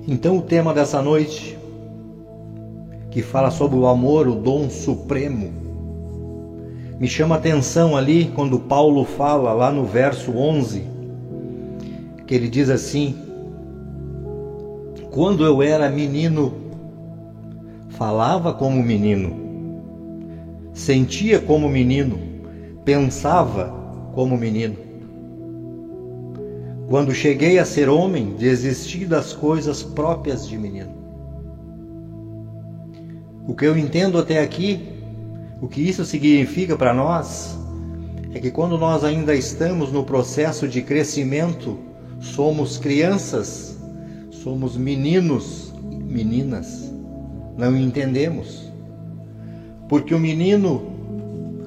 Então, 0.06 0.38
o 0.38 0.42
tema 0.42 0.74
dessa 0.74 1.02
noite, 1.02 1.58
que 3.10 3.22
fala 3.22 3.52
sobre 3.52 3.78
o 3.78 3.88
amor, 3.88 4.28
o 4.28 4.36
dom 4.36 4.70
supremo, 4.70 5.54
me 7.00 7.08
chama 7.08 7.36
a 7.36 7.38
atenção 7.38 7.96
ali 7.96 8.32
quando 8.36 8.60
Paulo 8.60 9.06
fala 9.06 9.54
lá 9.54 9.72
no 9.72 9.86
verso 9.86 10.36
11, 10.36 10.84
que 12.28 12.36
ele 12.36 12.50
diz 12.50 12.70
assim: 12.70 13.16
Quando 15.12 15.46
eu 15.46 15.62
era 15.62 15.90
menino, 15.90 16.52
falava 17.92 18.52
como 18.52 18.84
menino, 18.84 19.41
sentia 20.74 21.40
como 21.40 21.70
menino, 21.70 22.18
pensava 22.86 23.74
como 24.14 24.38
menino. 24.38 24.78
Quando 26.88 27.14
cheguei 27.14 27.58
a 27.58 27.66
ser 27.66 27.88
homem, 27.88 28.36
desisti 28.38 29.06
das 29.06 29.34
coisas 29.34 29.82
próprias 29.82 30.48
de 30.48 30.58
menino. 30.58 30.92
O 33.48 33.56
que 33.56 33.66
eu 33.66 33.78
entendo 33.78 34.18
até 34.18 34.40
aqui, 34.40 34.80
o 35.62 35.68
que 35.68 35.82
isso 35.82 36.06
significa 36.06 36.76
para 36.76 36.94
nós, 36.94 37.58
é 38.34 38.40
que 38.40 38.52
quando 38.52 38.78
nós 38.78 39.04
ainda 39.04 39.36
estamos 39.36 39.92
no 39.92 40.04
processo 40.04 40.68
de 40.68 40.82
crescimento, 40.82 41.78
somos 42.20 42.78
crianças, 42.78 43.78
somos 44.30 44.78
meninos, 44.78 45.74
meninas, 45.92 46.92
não 47.58 47.76
entendemos. 47.76 48.71
Porque 49.92 50.16
o 50.16 50.20
menino, 50.20 50.84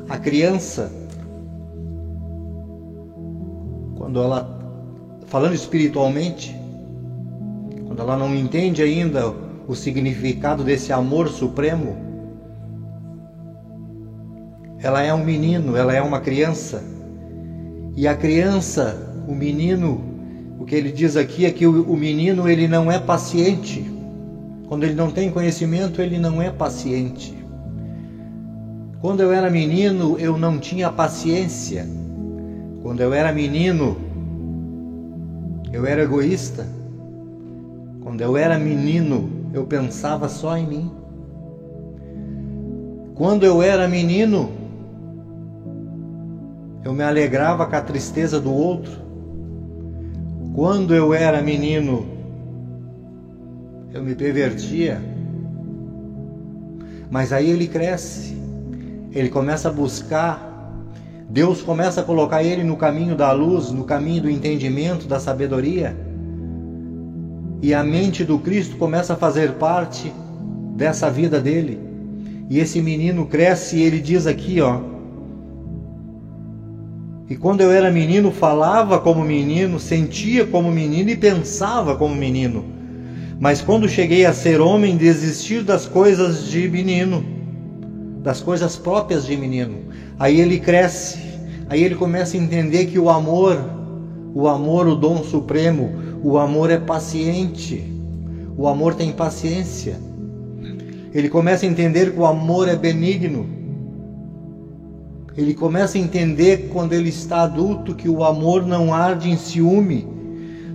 a 0.09 0.17
criança, 0.17 0.91
quando 3.99 4.19
ela, 4.19 4.49
falando 5.27 5.53
espiritualmente, 5.53 6.57
quando 7.87 8.01
ela 8.01 8.17
não 8.17 8.35
entende 8.35 8.83
ainda 8.83 9.31
o 9.69 9.75
significado 9.75 10.65
desse 10.65 10.91
amor 10.91 11.29
supremo, 11.29 11.99
ela 14.79 15.03
é 15.03 15.13
um 15.13 15.23
menino, 15.23 15.77
ela 15.77 15.93
é 15.93 16.01
uma 16.01 16.21
criança. 16.21 16.83
E 17.95 18.09
a 18.09 18.17
criança, 18.17 19.23
o 19.29 19.35
menino, 19.35 20.03
o 20.59 20.65
que 20.65 20.75
ele 20.75 20.91
diz 20.91 21.15
aqui 21.15 21.45
é 21.45 21.51
que 21.51 21.67
o, 21.67 21.95
menino 21.95 22.49
ele 22.49 22.67
não 22.67 22.91
é 22.91 22.99
paciente. 22.99 23.85
Quando 24.67 24.85
ele 24.85 24.95
não 24.95 25.11
tem 25.11 25.31
conhecimento, 25.31 26.01
ele 26.01 26.19
não 26.19 26.41
é 26.41 26.49
paciente. 26.49 27.44
Quando 29.05 29.21
eu 29.21 29.35
era 29.35 29.51
menino, 29.51 30.19
eu 30.19 30.39
não 30.39 30.59
tinha 30.59 30.91
paciência. 30.91 31.87
Quando 32.81 33.03
eu 33.03 33.13
era 33.13 33.35
menino, 33.35 33.99
eu 35.71 35.85
era 35.85 36.05
egoísta. 36.05 36.67
Quando 38.03 38.23
eu 38.23 38.35
era 38.35 38.59
menino, 38.59 39.29
eu 39.53 39.67
pensava 39.67 40.27
só 40.27 40.57
em 40.57 40.67
mim. 40.67 40.91
Quando 43.15 43.45
eu 43.45 43.61
era 43.61 43.87
menino, 43.87 44.49
eu 46.83 46.95
me 46.95 47.03
alegrava 47.03 47.67
com 47.67 47.77
a 47.77 47.83
tristeza 47.83 48.41
do 48.41 48.55
outro. 48.55 49.03
Quando 50.55 50.95
eu 50.95 51.13
era 51.13 51.43
menino, 51.43 52.07
eu 53.93 54.03
me 54.03 54.15
pervertia. 54.15 54.99
Mas 57.11 57.35
aí 57.35 57.51
ele 57.51 57.69
cresce, 57.69 58.44
ele 59.15 59.29
começa 59.29 59.69
a 59.69 59.73
buscar, 59.73 60.51
Deus 61.31 61.63
começa 61.63 62.01
a 62.01 62.05
colocar 62.05 62.43
ele 62.43 62.65
no 62.65 62.77
caminho 62.77 63.15
da 63.15 63.31
luz, 63.33 63.71
no 63.71 63.85
caminho 63.85 64.23
do 64.23 64.31
entendimento, 64.31 65.07
da 65.07 65.21
sabedoria. 65.21 65.97
E 67.63 67.73
a 67.73 67.83
mente 67.83 68.25
do 68.25 68.39
Cristo 68.39 68.77
começa 68.77 69.15
a 69.15 69.17
fazer 69.17 69.53
parte 69.53 70.13
dessa 70.77 71.09
vida 71.09 71.41
dele. 71.41 71.79
E 72.51 72.59
esse 72.59 72.83
menino 72.83 73.27
cresce 73.27 73.77
e 73.77 73.83
ele 73.83 74.01
diz 74.01 74.27
aqui, 74.27 74.61
ó, 74.61 74.81
e 77.29 77.37
quando 77.37 77.63
eu 77.63 77.73
era 77.73 77.91
menino, 77.91 78.31
falava 78.31 78.99
como 78.99 79.25
menino, 79.25 79.81
sentia 79.81 80.45
como 80.45 80.71
menino 80.71 81.09
e 81.09 81.17
pensava 81.17 81.97
como 81.97 82.15
menino. 82.15 82.65
Mas 83.41 83.63
quando 83.63 83.89
cheguei 83.89 84.27
a 84.27 84.33
ser 84.33 84.61
homem, 84.61 84.97
desisti 84.97 85.61
das 85.63 85.87
coisas 85.87 86.47
de 86.47 86.69
menino, 86.69 87.25
das 88.25 88.41
coisas 88.41 88.75
próprias 88.75 89.27
de 89.27 89.37
menino. 89.37 89.81
Aí 90.19 90.41
ele 90.41 90.59
cresce, 90.59 91.19
aí 91.69 91.85
ele 91.85 91.95
começa 91.95 92.39
a 92.39 92.41
entender 92.41 92.87
que 92.87 92.99
o 92.99 93.11
amor, 93.11 93.63
o 94.35 94.49
amor, 94.49 94.89
o 94.89 94.97
dom 94.97 95.23
supremo, 95.23 95.93
o 96.23 96.39
amor 96.39 96.71
é 96.71 96.79
paciente, 96.79 97.85
o 98.57 98.67
amor 98.67 98.95
tem 98.95 99.13
paciência. 99.13 99.99
Ele 101.13 101.29
começa 101.29 101.67
a 101.67 101.69
entender 101.69 102.13
que 102.13 102.19
o 102.19 102.25
amor 102.25 102.67
é 102.67 102.75
benigno, 102.75 103.47
ele 105.37 105.53
começa 105.53 105.99
a 105.99 106.01
entender 106.01 106.71
quando 106.73 106.95
ele 106.95 107.11
está 107.11 107.43
adulto 107.43 107.95
que 107.95 108.09
o 108.09 108.25
amor 108.25 108.67
não 108.67 108.95
arde 108.95 109.29
em 109.29 109.37
ciúme, 109.37 110.09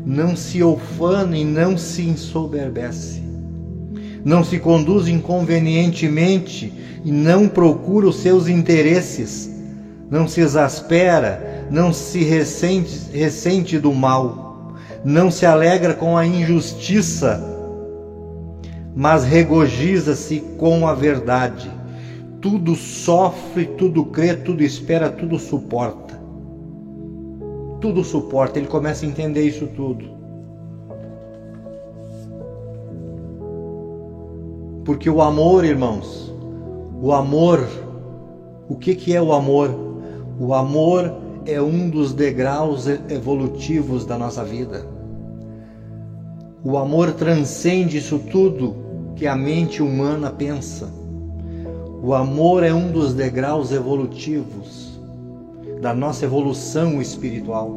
não 0.06 0.36
se 0.36 0.62
ofana 0.62 1.36
e 1.36 1.44
não 1.44 1.76
se 1.76 2.04
ensoberbece. 2.04 3.29
Não 4.30 4.44
se 4.44 4.60
conduz 4.60 5.08
inconvenientemente 5.08 6.72
e 7.04 7.12
não 7.12 7.48
procura 7.48 8.08
os 8.08 8.18
seus 8.18 8.48
interesses. 8.48 9.50
Não 10.08 10.28
se 10.28 10.39
exaspera, 10.42 11.65
não 11.72 11.92
se 11.92 12.24
ressente, 12.24 13.10
ressente 13.12 13.80
do 13.80 13.92
mal. 13.92 14.76
Não 15.04 15.32
se 15.32 15.48
alegra 15.48 15.96
com 15.96 16.15
a 16.15 16.28
injustiça, 16.28 17.44
mas 18.96 19.24
regozija-se 19.24 20.44
com 20.60 20.88
a 20.88 20.94
verdade 20.94 21.80
tudo 22.39 22.76
sofre, 22.76 23.65
tudo 23.65 24.06
crê, 24.06 24.34
tudo 24.36 24.63
espera, 24.63 25.10
tudo 25.10 25.39
suporta. 25.39 26.18
Tudo 27.82 28.04
suporta, 28.04 28.60
ele 28.60 28.68
começa 28.68 29.06
a 29.06 29.10
entender 29.10 29.42
isso 29.42 29.68
tudo. 29.68 30.19
Porque 34.89 35.08
o 35.08 35.21
amor, 35.21 35.63
irmãos, 35.65 36.34
o 36.99 37.13
amor, 37.13 37.63
o 38.67 38.75
que, 38.75 38.95
que 38.95 39.15
é 39.15 39.21
o 39.21 39.34
amor? 39.34 39.69
O 40.39 40.52
amor 40.52 41.13
é 41.45 41.62
um 41.62 41.88
dos 41.91 42.12
degraus 42.12 42.88
evolutivos 42.88 44.04
da 44.04 44.17
nossa 44.17 44.43
vida. 44.43 44.84
O 46.63 46.75
amor 46.75 47.12
transcende 47.12 47.99
isso 47.99 48.17
tudo 48.32 48.75
que 49.15 49.28
a 49.28 49.36
mente 49.36 49.84
humana 49.84 50.32
pensa. 50.32 50.89
O 52.02 52.15
amor 52.15 52.63
é 52.63 52.73
um 52.73 52.91
dos 52.91 53.13
degraus 53.13 53.71
evolutivos 53.71 54.99
da 55.80 55.93
nossa 55.93 56.25
evolução 56.25 56.99
espiritual. 56.99 57.69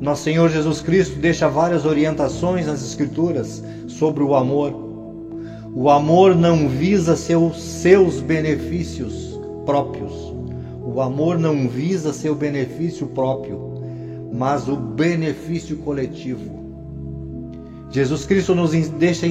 Nosso 0.00 0.22
Senhor 0.22 0.48
Jesus 0.48 0.80
Cristo 0.80 1.18
deixa 1.18 1.48
várias 1.48 1.84
orientações 1.84 2.68
nas 2.68 2.84
Escrituras 2.84 3.64
sobre 3.88 4.22
o 4.22 4.36
amor. 4.36 4.89
O 5.74 5.88
amor 5.88 6.34
não 6.34 6.68
visa 6.68 7.14
seus, 7.14 7.62
seus 7.62 8.20
benefícios 8.20 9.38
próprios. 9.64 10.12
O 10.84 11.00
amor 11.00 11.38
não 11.38 11.68
visa 11.68 12.12
seu 12.12 12.34
benefício 12.34 13.06
próprio, 13.06 13.80
mas 14.32 14.68
o 14.68 14.76
benefício 14.76 15.76
coletivo. 15.78 16.58
Jesus 17.90 18.24
Cristo 18.24 18.54
nos 18.54 18.72
deixa 18.72 19.26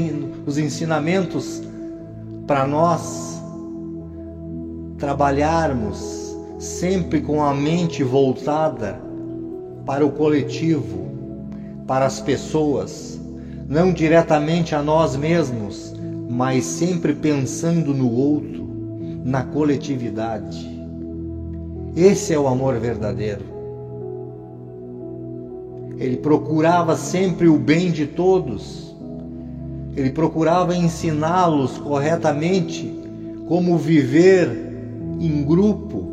os 0.45 0.58
ensinamentos 0.58 1.62
para 2.47 2.65
nós 2.65 3.41
trabalharmos 4.97 6.38
sempre 6.58 7.21
com 7.21 7.43
a 7.43 7.54
mente 7.54 8.04
voltada 8.04 8.99
para 9.86 10.06
o 10.06 10.12
coletivo, 10.12 11.10
para 11.88 12.06
as 12.06 12.19
pessoas, 12.19 13.19
não 13.67 13.93
diretamente 13.93 14.75
a 14.75 14.82
nós 14.82 15.15
mesmos, 15.15 15.93
mas 16.30 16.63
sempre 16.63 17.12
pensando 17.15 17.92
no 17.92 18.13
outro, 18.13 18.70
na 19.26 19.44
coletividade. 19.44 20.70
Esse 21.96 22.34
é 22.34 22.39
o 22.39 22.48
amor 22.48 22.80
verdadeiro. 22.80 23.44
Ele 25.98 26.18
procurava 26.18 26.96
sempre 26.96 27.48
o 27.48 27.58
bem 27.58 27.92
de 27.92 28.06
todos. 28.06 28.96
Ele 29.98 30.12
procurava 30.12 30.76
ensiná-los 30.76 31.80
corretamente 31.80 32.96
como 33.48 33.76
viver 33.76 34.50
em 35.20 35.44
grupo, 35.44 36.04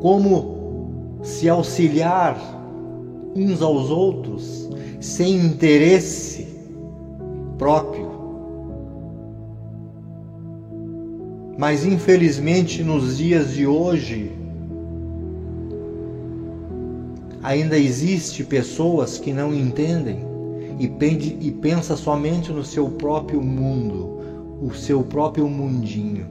como 0.00 1.18
se 1.20 1.48
auxiliar 1.48 2.38
uns 3.34 3.60
aos 3.60 3.90
outros 3.90 4.70
sem 5.00 5.34
interesse 5.34 6.47
próprio. 7.58 8.08
Mas 11.58 11.84
infelizmente 11.84 12.84
nos 12.84 13.18
dias 13.18 13.52
de 13.52 13.66
hoje 13.66 14.32
ainda 17.42 17.76
existe 17.76 18.44
pessoas 18.44 19.18
que 19.18 19.32
não 19.32 19.52
entendem 19.52 20.20
e, 20.78 20.86
pende, 20.86 21.36
e 21.40 21.50
pensa 21.50 21.96
somente 21.96 22.52
no 22.52 22.64
seu 22.64 22.88
próprio 22.88 23.42
mundo, 23.42 24.20
o 24.62 24.72
seu 24.72 25.02
próprio 25.02 25.48
mundinho. 25.48 26.26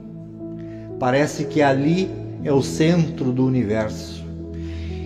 Parece 0.98 1.44
que 1.44 1.60
ali 1.60 2.10
é 2.42 2.52
o 2.52 2.62
centro 2.62 3.30
do 3.32 3.44
universo. 3.44 4.24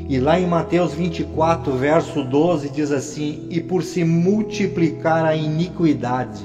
E 0.08 0.18
lá 0.18 0.38
em 0.38 0.46
Mateus 0.46 0.92
24, 0.94 1.72
verso 1.76 2.24
12, 2.24 2.70
diz 2.70 2.90
assim: 2.90 3.46
E 3.50 3.60
por 3.60 3.82
se 3.82 4.04
multiplicar 4.04 5.24
a 5.24 5.36
iniquidade, 5.36 6.44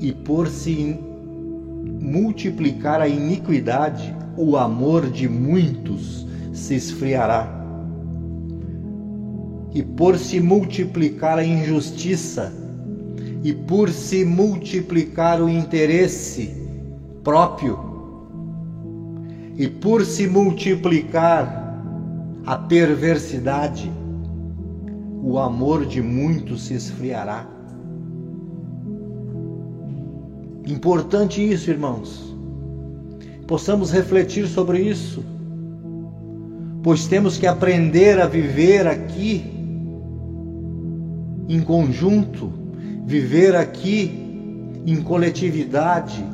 e 0.00 0.12
por 0.12 0.48
se 0.48 0.98
multiplicar 2.00 3.00
a 3.00 3.08
iniquidade, 3.08 4.14
o 4.36 4.56
amor 4.56 5.08
de 5.08 5.28
muitos 5.28 6.26
se 6.52 6.74
esfriará. 6.74 7.60
E 9.74 9.82
por 9.82 10.18
se 10.18 10.38
multiplicar 10.38 11.38
a 11.38 11.44
injustiça, 11.44 12.52
e 13.42 13.52
por 13.52 13.88
se 13.88 14.24
multiplicar 14.24 15.40
o 15.40 15.48
interesse 15.48 16.54
próprio, 17.24 17.78
e 19.56 19.66
por 19.68 20.04
se 20.04 20.26
multiplicar 20.26 21.61
a 22.44 22.56
perversidade, 22.56 23.90
o 25.22 25.38
amor 25.38 25.86
de 25.86 26.02
muitos 26.02 26.64
se 26.64 26.74
esfriará. 26.74 27.46
Importante 30.66 31.40
isso, 31.40 31.70
irmãos. 31.70 32.34
Possamos 33.46 33.92
refletir 33.92 34.46
sobre 34.48 34.80
isso, 34.80 35.24
pois 36.82 37.06
temos 37.06 37.38
que 37.38 37.46
aprender 37.46 38.20
a 38.20 38.26
viver 38.26 38.86
aqui 38.86 39.44
em 41.48 41.60
conjunto, 41.60 42.52
viver 43.04 43.54
aqui 43.54 44.22
em 44.86 45.00
coletividade, 45.02 46.24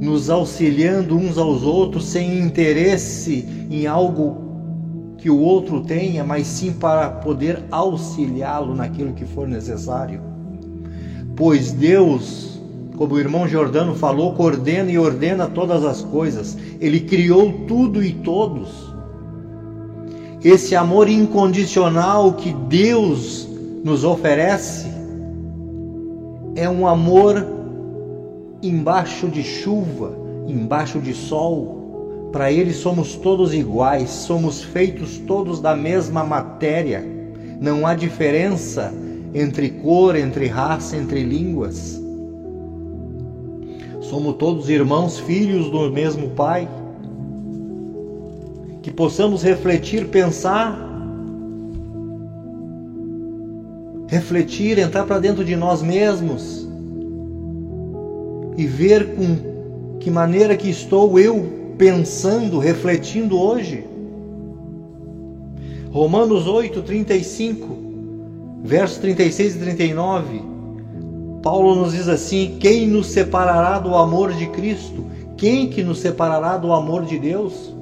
nos 0.00 0.30
auxiliando 0.30 1.16
uns 1.16 1.36
aos 1.36 1.62
outros 1.62 2.06
sem 2.06 2.38
interesse 2.38 3.46
em 3.70 3.86
algo 3.86 4.41
que 5.22 5.30
o 5.30 5.38
outro 5.38 5.80
tenha, 5.80 6.22
mas 6.22 6.46
sim 6.46 6.72
para 6.72 7.08
poder 7.08 7.62
auxiliá-lo 7.70 8.74
naquilo 8.74 9.14
que 9.14 9.24
for 9.24 9.48
necessário. 9.48 10.20
Pois 11.36 11.72
Deus 11.72 12.52
como 12.96 13.14
o 13.14 13.18
irmão 13.18 13.48
Jordano 13.48 13.96
falou, 13.96 14.34
coordena 14.34 14.90
e 14.90 14.96
ordena 14.96 15.48
todas 15.48 15.84
as 15.84 16.02
coisas. 16.02 16.56
Ele 16.80 17.00
criou 17.00 17.52
tudo 17.66 18.00
e 18.00 18.12
todos. 18.12 18.68
Esse 20.44 20.76
amor 20.76 21.08
incondicional 21.08 22.34
que 22.34 22.52
Deus 22.52 23.48
nos 23.82 24.04
oferece 24.04 24.86
é 26.54 26.68
um 26.68 26.86
amor 26.86 27.44
embaixo 28.62 29.26
de 29.28 29.42
chuva, 29.42 30.16
embaixo 30.46 31.00
de 31.00 31.12
sol. 31.14 31.81
Para 32.32 32.50
Ele 32.50 32.72
somos 32.72 33.14
todos 33.14 33.52
iguais, 33.52 34.08
somos 34.08 34.62
feitos 34.62 35.18
todos 35.18 35.60
da 35.60 35.76
mesma 35.76 36.24
matéria. 36.24 37.04
Não 37.60 37.86
há 37.86 37.94
diferença 37.94 38.92
entre 39.34 39.68
cor, 39.68 40.16
entre 40.16 40.46
raça, 40.46 40.96
entre 40.96 41.22
línguas. 41.22 42.00
Somos 44.00 44.36
todos 44.36 44.70
irmãos, 44.70 45.18
filhos 45.18 45.70
do 45.70 45.90
mesmo 45.90 46.30
Pai. 46.30 46.66
Que 48.80 48.90
possamos 48.90 49.42
refletir, 49.42 50.08
pensar, 50.08 50.74
refletir, 54.08 54.78
entrar 54.78 55.04
para 55.04 55.18
dentro 55.18 55.44
de 55.44 55.54
nós 55.54 55.82
mesmos 55.82 56.66
e 58.56 58.66
ver 58.66 59.14
com 59.14 59.98
que 60.00 60.10
maneira 60.10 60.56
que 60.56 60.68
estou 60.68 61.18
eu 61.18 61.61
pensando, 61.82 62.60
refletindo 62.60 63.36
hoje. 63.36 63.84
Romanos 65.90 66.46
8, 66.46 66.80
35, 66.80 67.76
versos 68.62 68.98
36 68.98 69.56
e 69.56 69.58
39 69.58 70.42
Paulo 71.42 71.74
nos 71.74 71.92
diz 71.92 72.06
assim: 72.06 72.56
quem 72.60 72.86
nos 72.86 73.08
separará 73.08 73.80
do 73.80 73.96
amor 73.96 74.32
de 74.32 74.46
Cristo? 74.46 75.04
Quem 75.36 75.70
que 75.70 75.82
nos 75.82 75.98
separará 75.98 76.56
do 76.56 76.72
amor 76.72 77.04
de 77.04 77.18
Deus? 77.18 77.74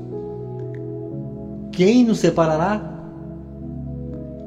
Quem 1.70 2.02
nos 2.02 2.20
separará? 2.20 2.80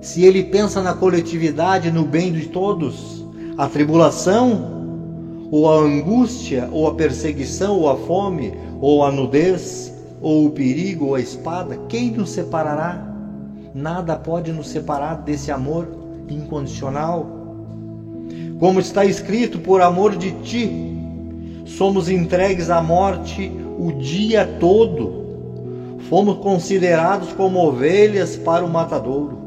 Se 0.01 0.25
ele 0.25 0.45
pensa 0.45 0.81
na 0.81 0.95
coletividade, 0.95 1.91
no 1.91 2.03
bem 2.03 2.33
de 2.33 2.47
todos, 2.47 3.23
a 3.55 3.67
tribulação, 3.67 4.72
ou 5.53 5.71
a 5.71 5.75
angústia, 5.75 6.67
ou 6.71 6.87
a 6.87 6.95
perseguição, 6.95 7.79
ou 7.79 7.89
a 7.89 7.95
fome, 7.95 8.53
ou 8.81 9.03
a 9.03 9.11
nudez, 9.11 9.93
ou 10.21 10.47
o 10.47 10.51
perigo, 10.51 11.07
ou 11.07 11.15
a 11.15 11.19
espada, 11.21 11.77
quem 11.87 12.09
nos 12.11 12.31
separará? 12.31 13.13
Nada 13.75 14.15
pode 14.15 14.51
nos 14.51 14.67
separar 14.67 15.15
desse 15.21 15.51
amor 15.51 15.87
incondicional 16.29 17.43
como 18.63 18.79
está 18.79 19.03
escrito, 19.03 19.59
por 19.59 19.81
amor 19.81 20.15
de 20.15 20.31
ti, 20.41 20.71
somos 21.65 22.07
entregues 22.07 22.69
à 22.69 22.81
morte 22.81 23.51
o 23.77 23.91
dia 23.91 24.45
todo. 24.57 25.97
Fomos 26.09 26.37
considerados 26.37 27.33
como 27.33 27.59
ovelhas 27.59 28.37
para 28.37 28.63
o 28.63 28.69
matadouro. 28.69 29.37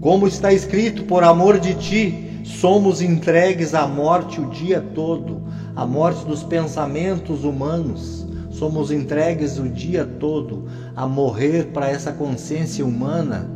Como 0.00 0.26
está 0.26 0.52
escrito, 0.52 1.04
por 1.04 1.22
amor 1.22 1.60
de 1.60 1.74
ti, 1.74 2.29
somos 2.58 3.00
entregues 3.00 3.74
à 3.74 3.86
morte 3.86 4.40
o 4.40 4.50
dia 4.50 4.80
todo, 4.94 5.42
a 5.74 5.86
morte 5.86 6.24
dos 6.26 6.42
pensamentos 6.42 7.44
humanos. 7.44 8.26
Somos 8.50 8.90
entregues 8.90 9.58
o 9.58 9.68
dia 9.68 10.04
todo 10.04 10.66
a 10.94 11.06
morrer 11.06 11.68
para 11.72 11.88
essa 11.88 12.12
consciência 12.12 12.84
humana 12.84 13.48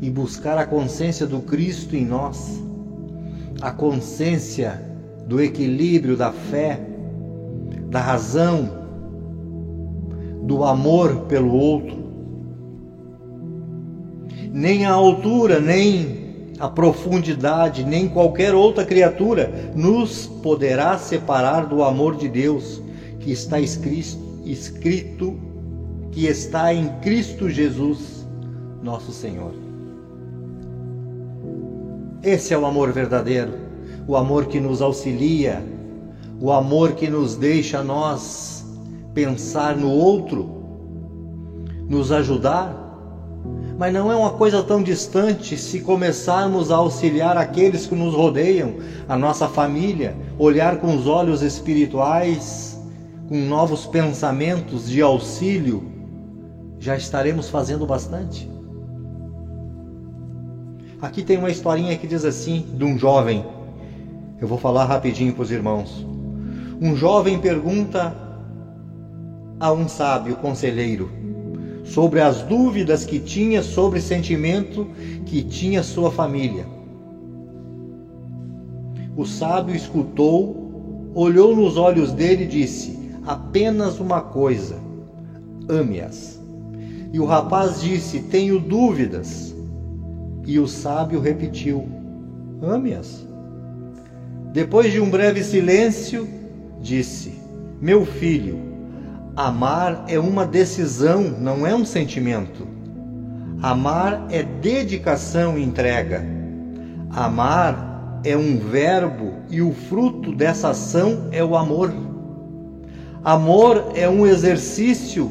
e 0.00 0.10
buscar 0.10 0.58
a 0.58 0.66
consciência 0.66 1.26
do 1.26 1.40
Cristo 1.40 1.94
em 1.94 2.04
nós 2.04 2.64
a 3.64 3.70
consciência 3.70 4.82
do 5.26 5.40
equilíbrio 5.40 6.18
da 6.18 6.30
fé, 6.30 6.80
da 7.88 7.98
razão, 7.98 8.68
do 10.42 10.62
amor 10.64 11.22
pelo 11.28 11.50
outro. 11.50 11.96
Nem 14.52 14.84
a 14.84 14.92
altura, 14.92 15.60
nem 15.60 16.23
a 16.58 16.68
profundidade, 16.68 17.84
nem 17.84 18.08
qualquer 18.08 18.54
outra 18.54 18.84
criatura 18.84 19.72
nos 19.74 20.26
poderá 20.26 20.96
separar 20.98 21.66
do 21.66 21.82
amor 21.82 22.16
de 22.16 22.28
Deus 22.28 22.80
que 23.20 23.32
está 23.32 23.58
escrito, 23.60 24.18
escrito 24.44 25.36
que 26.12 26.26
está 26.26 26.72
em 26.72 26.88
Cristo 27.00 27.50
Jesus, 27.50 28.24
nosso 28.82 29.12
Senhor. 29.12 29.52
Esse 32.22 32.54
é 32.54 32.58
o 32.58 32.64
amor 32.64 32.92
verdadeiro, 32.92 33.52
o 34.06 34.16
amor 34.16 34.46
que 34.46 34.60
nos 34.60 34.80
auxilia, 34.80 35.62
o 36.40 36.52
amor 36.52 36.92
que 36.92 37.08
nos 37.08 37.36
deixa 37.36 37.82
nós 37.82 38.64
pensar 39.12 39.76
no 39.76 39.90
outro, 39.90 40.62
nos 41.88 42.12
ajudar. 42.12 42.83
Mas 43.76 43.92
não 43.92 44.10
é 44.10 44.14
uma 44.14 44.30
coisa 44.30 44.62
tão 44.62 44.82
distante 44.82 45.56
se 45.56 45.80
começarmos 45.80 46.70
a 46.70 46.76
auxiliar 46.76 47.36
aqueles 47.36 47.86
que 47.86 47.94
nos 47.94 48.14
rodeiam, 48.14 48.74
a 49.08 49.16
nossa 49.16 49.48
família, 49.48 50.16
olhar 50.38 50.78
com 50.78 50.94
os 50.94 51.08
olhos 51.08 51.42
espirituais, 51.42 52.80
com 53.28 53.36
novos 53.36 53.84
pensamentos 53.84 54.88
de 54.88 55.02
auxílio, 55.02 55.90
já 56.78 56.96
estaremos 56.96 57.48
fazendo 57.48 57.84
bastante. 57.84 58.48
Aqui 61.02 61.22
tem 61.22 61.36
uma 61.36 61.50
historinha 61.50 61.96
que 61.96 62.06
diz 62.06 62.24
assim, 62.24 62.64
de 62.76 62.84
um 62.84 62.96
jovem. 62.96 63.44
Eu 64.40 64.46
vou 64.46 64.56
falar 64.56 64.84
rapidinho 64.84 65.32
para 65.32 65.42
os 65.42 65.50
irmãos. 65.50 66.06
Um 66.80 66.94
jovem 66.94 67.40
pergunta 67.40 68.16
a 69.58 69.72
um 69.72 69.88
sábio 69.88 70.36
conselheiro 70.36 71.23
sobre 71.84 72.20
as 72.20 72.42
dúvidas 72.42 73.04
que 73.04 73.20
tinha 73.20 73.62
sobre 73.62 73.98
o 73.98 74.02
sentimento 74.02 74.88
que 75.26 75.42
tinha 75.42 75.82
sua 75.82 76.10
família. 76.10 76.66
O 79.16 79.24
sábio 79.24 79.76
escutou, 79.76 81.12
olhou 81.14 81.54
nos 81.54 81.76
olhos 81.76 82.10
dele 82.10 82.44
e 82.44 82.48
disse: 82.48 82.98
Apenas 83.24 84.00
uma 84.00 84.20
coisa, 84.20 84.76
ame-as. 85.68 86.40
E 87.12 87.20
o 87.20 87.24
rapaz 87.24 87.80
disse: 87.80 88.20
Tenho 88.22 88.58
dúvidas. 88.58 89.54
E 90.46 90.58
o 90.58 90.66
sábio 90.66 91.20
repetiu: 91.20 91.86
Ame-as. 92.60 93.24
Depois 94.52 94.90
de 94.90 95.00
um 95.00 95.08
breve 95.08 95.44
silêncio, 95.44 96.26
disse: 96.80 97.34
Meu 97.80 98.04
filho, 98.04 98.63
amar 99.36 100.04
é 100.08 100.18
uma 100.18 100.46
decisão, 100.46 101.22
não 101.22 101.66
é 101.66 101.74
um 101.74 101.84
sentimento. 101.84 102.66
Amar 103.60 104.26
é 104.30 104.42
dedicação 104.42 105.58
e 105.58 105.62
entrega. 105.62 106.24
Amar 107.10 108.20
é 108.24 108.36
um 108.36 108.58
verbo 108.58 109.34
e 109.50 109.60
o 109.60 109.72
fruto 109.72 110.34
dessa 110.34 110.70
ação 110.70 111.28
é 111.32 111.42
o 111.42 111.56
amor. 111.56 111.92
Amor 113.24 113.92
é 113.94 114.08
um 114.08 114.26
exercício 114.26 115.30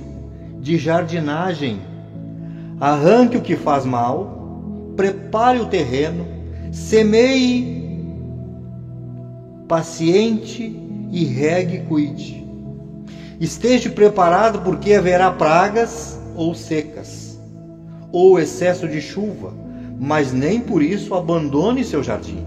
de 0.60 0.78
jardinagem. 0.78 1.82
Arranque 2.80 3.38
o 3.38 3.41
que 3.41 3.56
faz 3.56 3.86
mal, 3.86 4.93
prepare 4.95 5.60
o 5.60 5.68
terreno, 5.68 6.26
semeie 6.72 7.84
paciente 9.68 10.80
e 11.12 11.24
regue 11.24 11.80
cuide. 11.82 12.43
Esteja 13.44 13.89
preparado 13.89 14.62
porque 14.62 14.94
haverá 14.94 15.30
pragas 15.30 16.18
ou 16.34 16.56
secas, 16.56 17.38
ou 18.10 18.39
excesso 18.39 18.88
de 18.88 19.02
chuva, 19.02 19.54
mas 20.00 20.32
nem 20.32 20.62
por 20.62 20.82
isso 20.82 21.14
abandone 21.14 21.84
seu 21.84 22.02
jardim. 22.02 22.46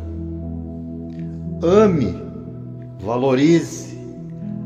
Ame, 1.63 2.15
valorize, 2.99 3.95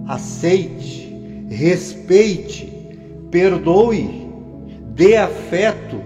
aceite, 0.06 1.12
respeite, 1.48 2.72
perdoe, 3.28 4.30
dê 4.94 5.16
afeto, 5.16 6.00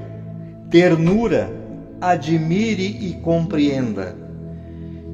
ternura, 0.70 1.52
admire 2.00 2.96
e 3.10 3.12
compreenda. 3.20 4.16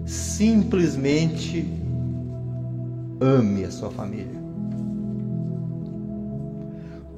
Simplesmente 0.07 1.67
ame 3.21 3.65
a 3.65 3.73
sua 3.73 3.91
família. 3.91 4.40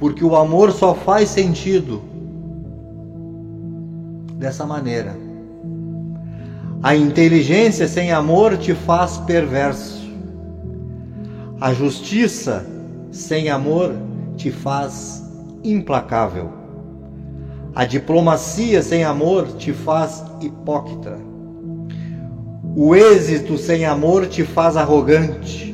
Porque 0.02 0.24
o 0.24 0.34
amor 0.34 0.72
só 0.72 0.96
faz 0.96 1.28
sentido 1.28 2.02
dessa 4.34 4.66
maneira. 4.66 5.16
A 6.82 6.96
inteligência 6.96 7.86
sem 7.86 8.10
amor 8.10 8.58
te 8.58 8.74
faz 8.74 9.18
perverso. 9.18 10.02
A 11.60 11.72
justiça 11.72 12.66
sem 13.12 13.48
amor 13.48 13.94
te 14.36 14.50
faz 14.50 15.22
implacável. 15.62 16.50
A 17.72 17.84
diplomacia 17.84 18.82
sem 18.82 19.04
amor 19.04 19.52
te 19.52 19.72
faz 19.72 20.24
hipócrita. 20.40 21.16
O 22.74 22.96
êxito 22.96 23.56
sem 23.56 23.84
amor 23.84 24.26
te 24.26 24.42
faz 24.42 24.76
arrogante. 24.76 25.72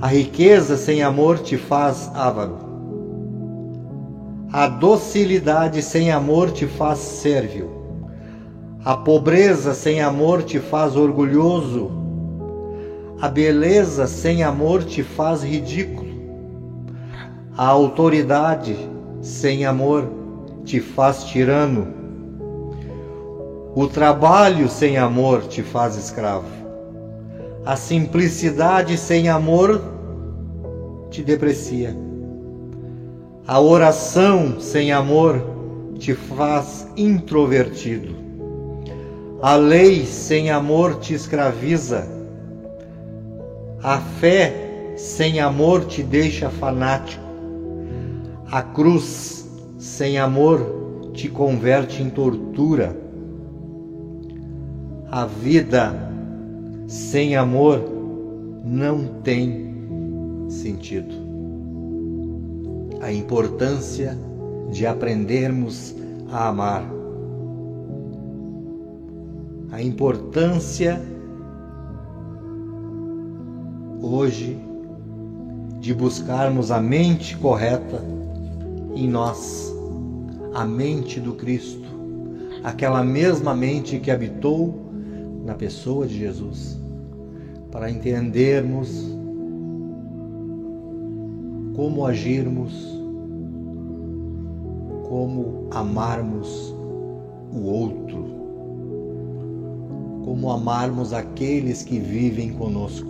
A 0.00 0.06
riqueza 0.06 0.78
sem 0.78 1.02
amor 1.02 1.40
te 1.40 1.58
faz 1.58 2.10
avaro. 2.14 2.67
A 4.50 4.66
docilidade 4.66 5.82
sem 5.82 6.10
amor 6.10 6.50
te 6.50 6.66
faz 6.66 7.00
sérvil. 7.00 7.68
A 8.82 8.96
pobreza 8.96 9.74
sem 9.74 10.00
amor 10.00 10.42
te 10.42 10.58
faz 10.58 10.96
orgulhoso. 10.96 11.90
A 13.20 13.28
beleza 13.28 14.06
sem 14.06 14.42
amor 14.42 14.84
te 14.84 15.02
faz 15.02 15.42
ridículo. 15.42 16.08
A 17.58 17.66
autoridade 17.66 18.74
sem 19.20 19.66
amor 19.66 20.08
te 20.64 20.80
faz 20.80 21.24
tirano. 21.24 21.88
O 23.74 23.86
trabalho 23.86 24.66
sem 24.70 24.96
amor 24.96 25.42
te 25.42 25.62
faz 25.62 25.94
escravo. 25.94 26.48
A 27.66 27.76
simplicidade 27.76 28.96
sem 28.96 29.28
amor 29.28 29.82
te 31.10 31.22
deprecia. 31.22 32.07
A 33.48 33.58
oração 33.58 34.60
sem 34.60 34.92
amor 34.92 35.42
te 35.98 36.12
faz 36.12 36.86
introvertido. 36.94 38.14
A 39.40 39.56
lei 39.56 40.04
sem 40.04 40.50
amor 40.50 40.96
te 40.96 41.14
escraviza. 41.14 42.06
A 43.82 44.00
fé 44.20 44.92
sem 44.98 45.40
amor 45.40 45.86
te 45.86 46.02
deixa 46.02 46.50
fanático. 46.50 47.24
A 48.50 48.60
cruz 48.60 49.48
sem 49.78 50.18
amor 50.18 51.10
te 51.14 51.30
converte 51.30 52.02
em 52.02 52.10
tortura. 52.10 52.94
A 55.10 55.24
vida 55.24 55.94
sem 56.86 57.34
amor 57.34 57.82
não 58.62 59.06
tem 59.22 59.74
sentido. 60.50 61.17
A 63.00 63.12
importância 63.12 64.18
de 64.70 64.86
aprendermos 64.86 65.94
a 66.30 66.48
amar. 66.48 66.84
A 69.70 69.82
importância 69.82 71.00
hoje 74.02 74.58
de 75.80 75.94
buscarmos 75.94 76.70
a 76.70 76.80
mente 76.80 77.36
correta 77.36 78.02
em 78.94 79.08
nós, 79.08 79.72
a 80.54 80.64
mente 80.64 81.20
do 81.20 81.34
Cristo, 81.34 81.88
aquela 82.64 83.04
mesma 83.04 83.54
mente 83.54 83.98
que 84.00 84.10
habitou 84.10 84.74
na 85.44 85.54
pessoa 85.54 86.06
de 86.06 86.18
Jesus, 86.18 86.78
para 87.70 87.90
entendermos 87.90 89.16
como 91.78 92.04
agirmos, 92.04 92.72
como 95.08 95.68
amarmos 95.70 96.74
o 97.54 97.64
outro, 97.66 98.24
como 100.24 100.50
amarmos 100.50 101.12
aqueles 101.12 101.84
que 101.84 102.00
vivem 102.00 102.52
conosco, 102.52 103.08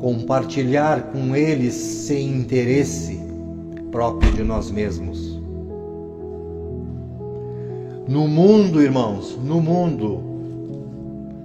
compartilhar 0.00 1.12
com 1.12 1.36
eles 1.36 1.74
sem 1.74 2.28
interesse 2.28 3.20
próprio 3.92 4.32
de 4.32 4.42
nós 4.42 4.68
mesmos. 4.68 5.40
No 8.08 8.26
mundo, 8.26 8.82
irmãos, 8.82 9.38
no 9.44 9.60
mundo, 9.60 10.20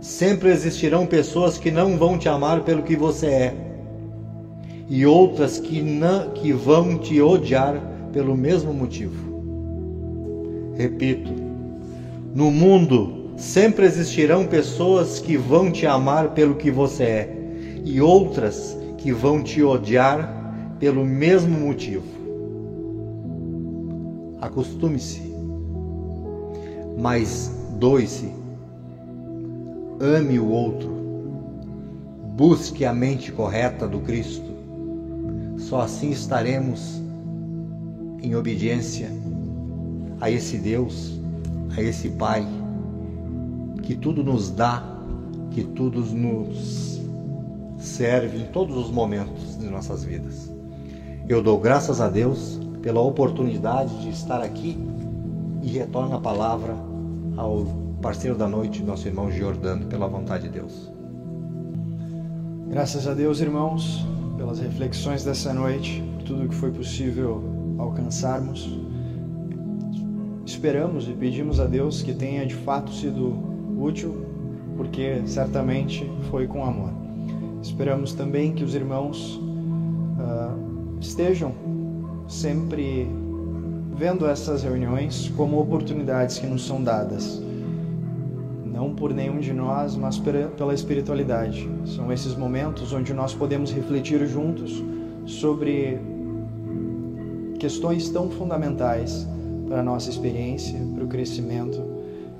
sempre 0.02 0.50
existirão 0.50 1.06
pessoas 1.06 1.60
que 1.60 1.70
não 1.70 2.00
vão 2.00 2.18
te 2.18 2.28
amar 2.28 2.64
pelo 2.64 2.82
que 2.82 2.96
você 2.96 3.28
é, 3.28 3.73
e 4.94 5.08
outras 5.08 5.58
que, 5.58 5.82
não, 5.82 6.30
que 6.30 6.54
vão 6.54 7.00
te 7.00 7.20
odiar 7.20 7.82
pelo 8.12 8.38
mesmo 8.38 8.72
motivo. 8.72 9.34
Repito, 10.76 11.32
no 12.36 12.52
mundo 12.52 13.32
sempre 13.36 13.88
existirão 13.88 14.46
pessoas 14.46 15.20
que 15.20 15.36
vão 15.36 15.72
te 15.72 15.88
amar 15.88 16.36
pelo 16.36 16.54
que 16.54 16.70
você 16.70 17.04
é, 17.04 17.38
e 17.84 18.00
outras 18.00 18.78
que 19.00 19.12
vão 19.12 19.42
te 19.42 19.64
odiar 19.64 20.78
pelo 20.80 21.04
mesmo 21.04 21.60
motivo. 21.60 22.06
Acostume-se 24.42 25.34
mas 26.96 27.52
doe-se, 27.80 28.32
ame 30.00 30.38
o 30.38 30.48
outro, 30.48 30.88
busque 32.36 32.86
a 32.86 32.94
mente 32.94 33.32
correta 33.32 33.88
do 33.88 34.00
Cristo. 34.02 34.53
Só 35.58 35.82
assim 35.82 36.12
estaremos 36.12 37.02
em 38.22 38.36
obediência 38.36 39.10
a 40.20 40.30
esse 40.30 40.58
Deus, 40.58 41.20
a 41.76 41.82
esse 41.82 42.10
Pai, 42.10 42.46
que 43.82 43.96
tudo 43.96 44.24
nos 44.24 44.50
dá, 44.50 44.84
que 45.52 45.64
tudo 45.64 46.02
nos 46.02 47.02
serve 47.78 48.40
em 48.40 48.46
todos 48.46 48.78
os 48.78 48.90
momentos 48.90 49.58
de 49.60 49.68
nossas 49.68 50.04
vidas. 50.04 50.52
Eu 51.28 51.44
dou 51.44 51.60
graças 51.60 52.00
a 52.00 52.10
Deus 52.10 52.60
pela 52.82 53.02
oportunidade 53.02 54.02
de 54.02 54.10
estar 54.10 54.42
aqui 54.42 54.78
e 55.62 55.68
retorna 55.68 56.16
a 56.16 56.20
palavra 56.20 56.76
ao 57.38 57.66
parceiro 58.02 58.38
da 58.38 58.48
noite, 58.48 58.84
nosso 58.84 59.08
irmão 59.08 59.32
Giordano, 59.32 59.86
pela 59.86 60.08
vontade 60.08 60.44
de 60.44 60.50
Deus. 60.50 60.92
Graças 62.70 63.08
a 63.08 63.14
Deus, 63.14 63.40
irmãos, 63.40 64.06
pelas 64.44 64.60
reflexões 64.60 65.24
dessa 65.24 65.54
noite, 65.54 66.04
por 66.16 66.24
tudo 66.24 66.50
que 66.50 66.56
foi 66.56 66.70
possível 66.70 67.42
alcançarmos. 67.80 68.78
Esperamos 70.46 71.08
e 71.08 71.14
pedimos 71.14 71.62
a 71.62 71.66
Deus 71.66 72.02
que 72.02 72.14
tenha 72.14 72.46
de 72.46 72.54
fato 72.54 72.92
sido 72.92 73.34
útil, 73.80 74.26
porque 74.76 75.22
certamente 75.26 76.06
foi 76.30 76.46
com 76.46 76.66
amor. 76.66 76.92
Esperamos 77.62 78.12
também 78.14 78.52
que 78.52 78.66
os 78.66 78.76
irmãos 78.76 79.36
uh, 79.38 81.00
estejam 81.00 81.54
sempre 82.28 83.08
vendo 83.96 84.28
essas 84.28 84.62
reuniões 84.62 85.32
como 85.38 85.58
oportunidades 85.58 86.38
que 86.38 86.48
nos 86.48 86.68
são 86.68 86.84
dadas 86.84 87.42
não 88.84 88.94
por 88.94 89.14
nenhum 89.14 89.40
de 89.40 89.54
nós, 89.54 89.96
mas 89.96 90.20
pela 90.58 90.74
espiritualidade. 90.74 91.70
São 91.86 92.12
esses 92.12 92.36
momentos 92.36 92.92
onde 92.92 93.14
nós 93.14 93.34
podemos 93.34 93.72
refletir 93.72 94.26
juntos 94.28 94.84
sobre 95.26 96.00
questões 97.58 98.10
tão 98.10 98.30
fundamentais 98.30 99.26
para 99.68 99.80
a 99.80 99.84
nossa 99.84 100.10
experiência, 100.10 100.78
para 100.94 101.04
o 101.06 101.08
crescimento 101.08 101.82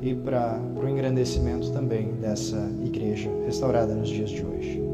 e 0.02 0.14
para, 0.14 0.60
para 0.76 0.86
o 0.86 0.90
engrandecimento 0.90 1.72
também 1.72 2.12
dessa 2.16 2.70
igreja 2.84 3.32
restaurada 3.46 3.96
nos 3.96 4.10
dias 4.10 4.30
de 4.30 4.46
hoje. 4.46 4.93